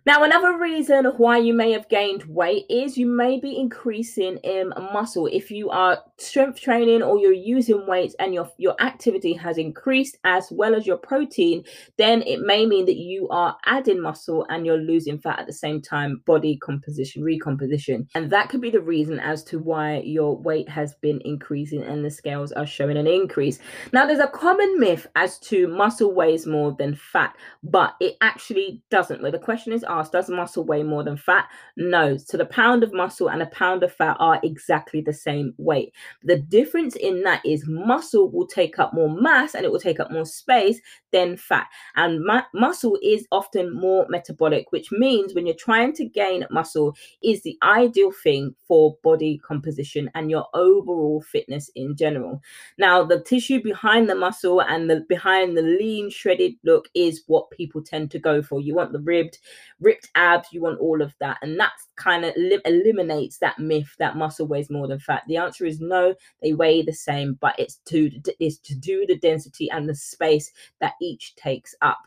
Now, 0.06 0.22
another 0.22 0.56
reason 0.56 1.04
why 1.16 1.38
you 1.38 1.52
may 1.52 1.72
have 1.72 1.88
gained 1.88 2.24
weight 2.24 2.64
is 2.70 2.96
you 2.96 3.06
may 3.06 3.38
be 3.38 3.58
increasing 3.58 4.38
in 4.38 4.72
muscle. 4.92 5.26
If 5.26 5.50
you 5.50 5.68
are 5.70 6.02
strength 6.16 6.60
training 6.60 7.02
or 7.02 7.18
you're 7.18 7.32
using 7.32 7.86
weights 7.86 8.14
and 8.18 8.32
your, 8.32 8.50
your 8.56 8.74
activity 8.80 9.34
has 9.34 9.58
increased 9.58 10.16
as 10.24 10.48
well 10.50 10.74
as 10.74 10.86
your 10.86 10.96
protein, 10.96 11.64
then 11.98 12.22
it 12.22 12.40
may 12.40 12.64
mean 12.64 12.86
that 12.86 12.96
you 12.96 13.28
are 13.28 13.58
adding 13.66 14.00
muscle 14.00 14.46
and 14.48 14.64
you're 14.64 14.78
losing 14.78 15.18
fat 15.18 15.40
at 15.40 15.46
the 15.46 15.52
same 15.52 15.82
time, 15.82 16.22
body 16.24 16.56
composition, 16.56 17.22
recomposition. 17.22 18.08
And 18.14 18.30
that 18.30 18.48
could 18.48 18.60
be 18.60 18.70
the 18.70 18.80
reason 18.80 19.18
as 19.18 19.44
to 19.44 19.58
why 19.58 19.98
your 20.04 20.38
weight 20.38 20.68
has 20.68 20.94
been 21.02 21.20
increasing 21.24 21.82
and 21.82 22.04
the 22.04 22.10
scales 22.10 22.52
are 22.52 22.66
showing 22.66 22.96
an 22.96 23.06
increase. 23.06 23.58
Now, 23.92 24.06
there's 24.06 24.20
a 24.20 24.28
common 24.28 24.78
myth 24.78 25.06
as 25.16 25.38
to 25.40 25.68
muscle 25.68 26.14
weighs 26.14 26.46
more 26.46 26.74
than 26.78 26.94
fat, 26.94 27.34
but 27.62 27.94
it 28.00 28.16
actually 28.22 28.82
doesn't. 28.90 29.20
Where 29.20 29.32
the 29.32 29.38
question 29.38 29.72
is 29.72 29.84
asked, 29.98 30.12
does 30.12 30.28
muscle 30.28 30.64
weigh 30.64 30.82
more 30.82 31.02
than 31.02 31.16
fat? 31.16 31.48
No. 31.76 32.16
So 32.16 32.36
the 32.36 32.46
pound 32.46 32.82
of 32.82 32.92
muscle 32.92 33.30
and 33.30 33.42
a 33.42 33.46
pound 33.46 33.82
of 33.82 33.92
fat 33.92 34.16
are 34.18 34.40
exactly 34.42 35.00
the 35.00 35.12
same 35.12 35.54
weight. 35.58 35.92
The 36.22 36.38
difference 36.38 36.96
in 36.96 37.22
that 37.22 37.44
is 37.44 37.66
muscle 37.66 38.30
will 38.30 38.46
take 38.46 38.78
up 38.78 38.94
more 38.94 39.10
mass 39.10 39.54
and 39.54 39.64
it 39.64 39.72
will 39.72 39.80
take 39.80 40.00
up 40.00 40.10
more 40.10 40.26
space 40.26 40.80
than 41.12 41.36
fat. 41.36 41.66
And 41.96 42.24
ma- 42.24 42.42
muscle 42.54 42.98
is 43.02 43.26
often 43.32 43.72
more 43.74 44.06
metabolic, 44.08 44.70
which 44.70 44.90
means 44.92 45.34
when 45.34 45.46
you're 45.46 45.54
trying 45.56 45.92
to 45.94 46.04
gain 46.04 46.44
muscle 46.50 46.94
is 47.22 47.42
the 47.42 47.56
ideal 47.62 48.12
thing 48.12 48.54
for 48.66 48.96
body 49.02 49.38
composition 49.38 50.10
and 50.14 50.30
your 50.30 50.46
overall 50.54 51.20
fitness 51.22 51.70
in 51.74 51.96
general. 51.96 52.40
Now, 52.78 53.04
the 53.04 53.20
tissue 53.20 53.62
behind 53.62 54.08
the 54.08 54.14
muscle 54.14 54.60
and 54.60 54.90
the 54.90 55.04
behind 55.08 55.56
the 55.56 55.62
lean 55.62 56.10
shredded 56.10 56.54
look 56.64 56.88
is 56.94 57.22
what 57.26 57.50
people 57.50 57.82
tend 57.82 58.10
to 58.12 58.18
go 58.18 58.42
for. 58.42 58.60
You 58.60 58.74
want 58.74 58.92
the 58.92 59.00
ribbed 59.00 59.38
ripped 59.80 60.08
abs, 60.14 60.48
you 60.52 60.60
want 60.62 60.80
all 60.80 61.02
of 61.02 61.14
that. 61.20 61.38
And 61.42 61.58
that 61.60 61.72
kind 61.96 62.24
of 62.24 62.34
li- 62.36 62.60
eliminates 62.64 63.38
that 63.38 63.58
myth 63.58 63.94
that 63.98 64.16
muscle 64.16 64.46
weighs 64.46 64.70
more 64.70 64.86
than 64.88 64.98
fat. 64.98 65.22
The 65.28 65.36
answer 65.36 65.64
is 65.64 65.80
no, 65.80 66.14
they 66.42 66.52
weigh 66.52 66.82
the 66.82 66.92
same, 66.92 67.38
but 67.40 67.54
it's 67.58 67.76
to 67.86 68.10
it's 68.40 68.58
to 68.58 68.74
do 68.74 69.06
the 69.06 69.16
density 69.16 69.70
and 69.70 69.88
the 69.88 69.94
space 69.94 70.52
that 70.80 70.94
each 71.00 71.34
takes 71.36 71.74
up. 71.82 71.98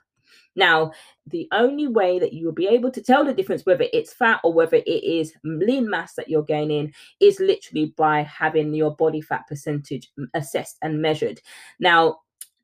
Now, 0.56 0.92
the 1.28 1.48
only 1.52 1.88
way 1.88 2.20
that 2.20 2.34
you 2.34 2.46
will 2.46 2.54
be 2.54 2.68
able 2.68 2.92
to 2.92 3.02
tell 3.02 3.24
the 3.24 3.34
difference 3.34 3.66
whether 3.66 3.86
it's 3.94 4.14
fat 4.14 4.42
or 4.44 4.54
whether 4.54 4.78
it 4.78 4.88
is 4.88 5.34
lean 5.44 5.90
mass 5.90 6.14
that 6.16 6.30
you're 6.30 6.44
gaining 6.44 6.94
is 7.20 7.40
literally 7.40 7.94
by 7.98 8.24
having 8.24 8.74
your 8.74 8.96
body 8.96 9.22
fat 9.22 9.48
percentage 9.48 10.12
assessed 10.34 10.78
and 10.82 11.02
measured. 11.02 11.42
Now, 11.80 12.20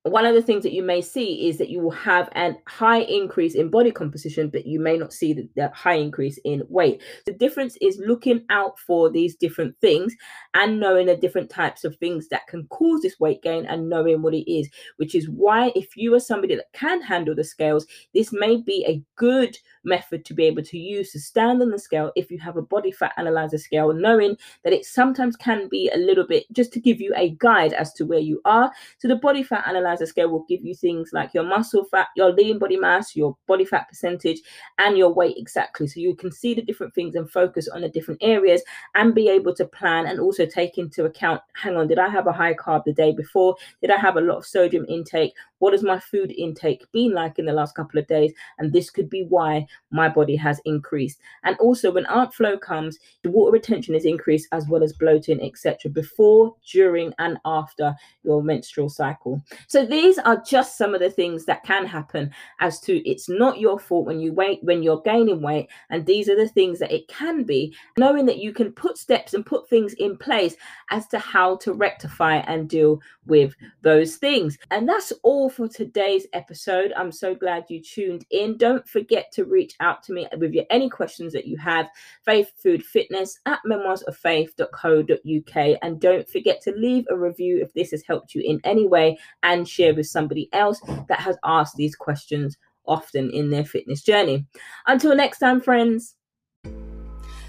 one 0.09 0.25
of 0.25 0.35
the 0.35 0.41
things 0.41 0.63
that 0.63 0.73
you 0.73 0.83
may 0.83 1.01
see 1.01 1.47
is 1.47 1.57
that 1.57 1.69
you 1.69 1.79
will 1.79 1.91
have 1.91 2.29
a 2.35 2.55
high 2.67 3.01
increase 3.01 3.55
in 3.55 3.69
body 3.69 3.91
composition, 3.91 4.49
but 4.49 4.65
you 4.65 4.79
may 4.79 4.97
not 4.97 5.13
see 5.13 5.33
the, 5.33 5.49
the, 5.55 5.69
high 5.69 5.95
increase 5.95 6.39
in 6.45 6.63
weight. 6.69 7.01
The 7.25 7.33
difference 7.33 7.77
is 7.81 8.01
looking 8.05 8.45
out 8.49 8.79
for 8.79 9.09
these 9.09 9.35
different 9.35 9.75
things 9.79 10.15
and 10.53 10.79
knowing 10.79 11.07
the 11.07 11.15
different 11.15 11.49
types 11.49 11.83
of 11.83 11.95
things 11.97 12.27
that 12.29 12.47
can 12.47 12.67
cause 12.67 13.01
this 13.01 13.19
weight 13.19 13.41
gain 13.41 13.65
and 13.65 13.89
knowing 13.89 14.21
what 14.21 14.33
it 14.33 14.51
is, 14.51 14.69
which 14.97 15.15
is 15.15 15.29
why, 15.29 15.71
if 15.75 15.97
you 15.97 16.13
are 16.13 16.19
somebody 16.19 16.55
that 16.55 16.71
can 16.73 17.01
handle 17.01 17.35
the 17.35 17.43
scales, 17.43 17.85
this 18.13 18.31
may 18.31 18.57
be 18.57 18.85
a 18.87 19.01
good 19.15 19.57
method 19.83 20.25
to 20.25 20.33
be 20.33 20.43
able 20.45 20.63
to 20.63 20.77
use 20.77 21.11
to 21.11 21.19
stand 21.19 21.61
on 21.61 21.69
the 21.69 21.79
scale 21.79 22.11
if 22.15 22.29
you 22.29 22.37
have 22.37 22.57
a 22.57 22.61
body 22.61 22.91
fat 22.91 23.13
analyzer 23.17 23.57
scale, 23.57 23.93
knowing 23.93 24.35
that 24.63 24.73
it 24.73 24.85
sometimes 24.85 25.35
can 25.35 25.67
be 25.69 25.89
a 25.93 25.97
little 25.97 26.27
bit 26.27 26.45
just 26.51 26.71
to 26.73 26.79
give 26.79 27.01
you 27.01 27.13
a 27.15 27.31
guide 27.39 27.73
as 27.73 27.93
to 27.93 28.05
where 28.05 28.19
you 28.19 28.41
are. 28.45 28.71
So 28.99 29.07
the 29.07 29.15
body 29.15 29.43
fat 29.43 29.67
analyzer 29.67 29.96
scale 30.05 30.29
will 30.29 30.45
give 30.47 30.63
you 30.63 30.75
things 30.75 31.09
like 31.13 31.33
your 31.33 31.43
muscle 31.43 31.85
fat, 31.85 32.09
your 32.15 32.31
lean 32.31 32.59
body 32.59 32.77
mass, 32.77 33.15
your 33.15 33.35
body 33.47 33.65
fat 33.65 33.87
percentage, 33.87 34.39
and 34.77 34.97
your 34.97 35.13
weight 35.13 35.37
exactly. 35.37 35.87
So 35.87 35.99
you 35.99 36.15
can 36.15 36.31
see 36.31 36.53
the 36.53 36.61
different 36.61 36.93
things 36.93 37.15
and 37.15 37.29
focus 37.31 37.67
on 37.67 37.81
the 37.81 37.89
different 37.89 38.21
areas 38.21 38.61
and 38.93 39.15
be 39.15 39.29
able 39.29 39.55
to 39.55 39.65
plan 39.65 40.05
and 40.05 40.19
also 40.19 40.45
take 40.45 40.77
into 40.77 41.05
account 41.05 41.41
hang 41.53 41.75
on, 41.75 41.87
did 41.87 41.99
I 41.99 42.09
have 42.09 42.27
a 42.27 42.31
high 42.31 42.53
carb 42.53 42.83
the 42.83 42.93
day 42.93 43.11
before? 43.11 43.55
Did 43.81 43.91
I 43.91 43.97
have 43.97 44.17
a 44.17 44.21
lot 44.21 44.37
of 44.37 44.45
sodium 44.45 44.85
intake? 44.87 45.33
What 45.59 45.73
has 45.73 45.83
my 45.83 45.99
food 45.99 46.31
intake 46.31 46.85
been 46.91 47.13
like 47.13 47.39
in 47.39 47.45
the 47.45 47.53
last 47.53 47.75
couple 47.75 47.99
of 47.99 48.07
days? 48.07 48.31
And 48.59 48.71
this 48.71 48.89
could 48.89 49.09
be 49.09 49.25
why 49.27 49.65
my 49.89 50.07
body 50.07 50.35
has 50.35 50.61
increased. 50.65 51.19
And 51.43 51.57
also, 51.57 51.91
when 51.91 52.05
Aunt 52.05 52.33
Flo 52.33 52.57
comes, 52.57 52.99
the 53.23 53.31
water 53.31 53.51
retention 53.51 53.95
is 53.95 54.05
increased 54.05 54.47
as 54.51 54.67
well 54.67 54.83
as 54.83 54.93
bloating, 54.93 55.41
etc., 55.41 55.89
before, 55.91 56.55
during, 56.71 57.13
and 57.17 57.37
after 57.45 57.95
your 58.23 58.43
menstrual 58.43 58.89
cycle. 58.89 59.41
So 59.67 59.76
these 59.85 60.17
are 60.19 60.41
just 60.45 60.77
some 60.77 60.93
of 60.93 60.99
the 60.99 61.09
things 61.09 61.45
that 61.45 61.63
can 61.63 61.85
happen 61.85 62.31
as 62.59 62.79
to 62.81 62.97
it's 63.09 63.29
not 63.29 63.59
your 63.59 63.79
fault 63.79 64.05
when 64.05 64.19
you 64.19 64.33
wait 64.33 64.59
when 64.63 64.83
you're 64.83 65.01
gaining 65.01 65.41
weight, 65.41 65.69
and 65.89 66.05
these 66.05 66.29
are 66.29 66.35
the 66.35 66.47
things 66.47 66.79
that 66.79 66.91
it 66.91 67.07
can 67.07 67.43
be. 67.43 67.75
Knowing 67.97 68.25
that 68.25 68.39
you 68.39 68.53
can 68.53 68.71
put 68.71 68.97
steps 68.97 69.33
and 69.33 69.45
put 69.45 69.69
things 69.69 69.93
in 69.93 70.17
place 70.17 70.55
as 70.91 71.07
to 71.07 71.19
how 71.19 71.57
to 71.57 71.73
rectify 71.73 72.37
and 72.37 72.69
deal 72.69 72.99
with 73.25 73.55
those 73.81 74.15
things. 74.15 74.57
And 74.71 74.87
that's 74.87 75.11
all 75.23 75.49
for 75.49 75.67
today's 75.67 76.27
episode. 76.33 76.93
I'm 76.95 77.11
so 77.11 77.35
glad 77.35 77.65
you 77.69 77.81
tuned 77.81 78.25
in. 78.31 78.57
Don't 78.57 78.87
forget 78.87 79.31
to 79.33 79.45
reach 79.45 79.75
out 79.79 80.03
to 80.03 80.13
me 80.13 80.27
with 80.37 80.53
your 80.53 80.65
any 80.69 80.89
questions 80.89 81.33
that 81.33 81.45
you 81.45 81.57
have. 81.57 81.87
Faith 82.23 82.51
Food 82.61 82.83
Fitness 82.83 83.39
at 83.45 83.59
memoirsoffaith.co.uk. 83.65 85.77
And 85.81 85.99
don't 85.99 86.29
forget 86.29 86.61
to 86.61 86.71
leave 86.71 87.05
a 87.09 87.17
review 87.17 87.59
if 87.61 87.73
this 87.73 87.91
has 87.91 88.03
helped 88.03 88.33
you 88.33 88.41
in 88.45 88.61
any 88.63 88.87
way 88.87 89.17
and 89.43 89.66
share 89.67 89.93
with 89.93 90.07
somebody 90.07 90.49
else 90.53 90.81
that 91.09 91.19
has 91.19 91.37
asked 91.43 91.75
these 91.75 91.95
questions 91.95 92.57
often 92.85 93.29
in 93.31 93.49
their 93.49 93.65
fitness 93.65 94.01
journey. 94.01 94.45
Until 94.87 95.15
next 95.15 95.39
time, 95.39 95.61
friends. 95.61 96.16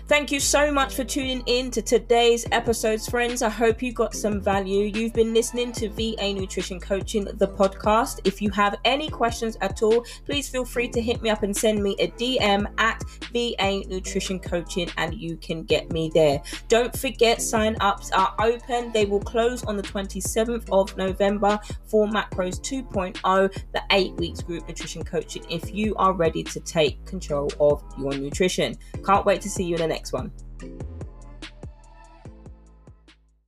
Thank 0.08 0.32
you 0.32 0.40
so 0.40 0.72
much 0.72 0.94
for 0.94 1.04
tuning 1.04 1.42
in 1.44 1.70
to 1.70 1.82
today's 1.82 2.46
episodes, 2.50 3.06
friends. 3.06 3.42
I 3.42 3.50
hope 3.50 3.82
you 3.82 3.92
got 3.92 4.14
some 4.14 4.40
value. 4.40 4.86
You've 4.86 5.12
been 5.12 5.34
listening 5.34 5.70
to 5.72 5.90
VA 5.90 6.32
Nutrition 6.32 6.80
Coaching, 6.80 7.24
the 7.24 7.46
podcast. 7.46 8.20
If 8.24 8.40
you 8.40 8.48
have 8.52 8.76
any 8.86 9.10
questions 9.10 9.58
at 9.60 9.82
all, 9.82 10.06
please 10.24 10.48
feel 10.48 10.64
free 10.64 10.88
to 10.88 11.02
hit 11.02 11.20
me 11.20 11.28
up 11.28 11.42
and 11.42 11.54
send 11.54 11.82
me 11.82 11.94
a 11.98 12.08
DM 12.12 12.66
at 12.78 13.02
VA 13.34 13.86
Nutrition 13.86 14.40
Coaching, 14.40 14.88
and 14.96 15.12
you 15.12 15.36
can 15.36 15.64
get 15.64 15.92
me 15.92 16.10
there. 16.14 16.40
Don't 16.68 16.96
forget, 16.96 17.42
sign 17.42 17.76
ups 17.82 18.10
are 18.12 18.34
open. 18.38 18.90
They 18.92 19.04
will 19.04 19.20
close 19.20 19.62
on 19.64 19.76
the 19.76 19.82
27th 19.82 20.70
of 20.72 20.96
November 20.96 21.60
for 21.84 22.06
Macros 22.06 22.58
2.0, 22.62 23.62
the 23.74 23.82
eight 23.90 24.14
weeks 24.14 24.40
group 24.40 24.66
nutrition 24.66 25.04
coaching, 25.04 25.44
if 25.50 25.74
you 25.74 25.94
are 25.96 26.14
ready 26.14 26.42
to 26.44 26.60
take 26.60 27.04
control 27.04 27.52
of 27.60 27.84
your 27.98 28.14
nutrition. 28.14 28.74
Can't 29.04 29.26
wait 29.26 29.42
to 29.42 29.50
see 29.50 29.64
you 29.64 29.76
in 29.76 29.90
the 29.90 29.97
next 29.98 30.12
one. 30.12 30.30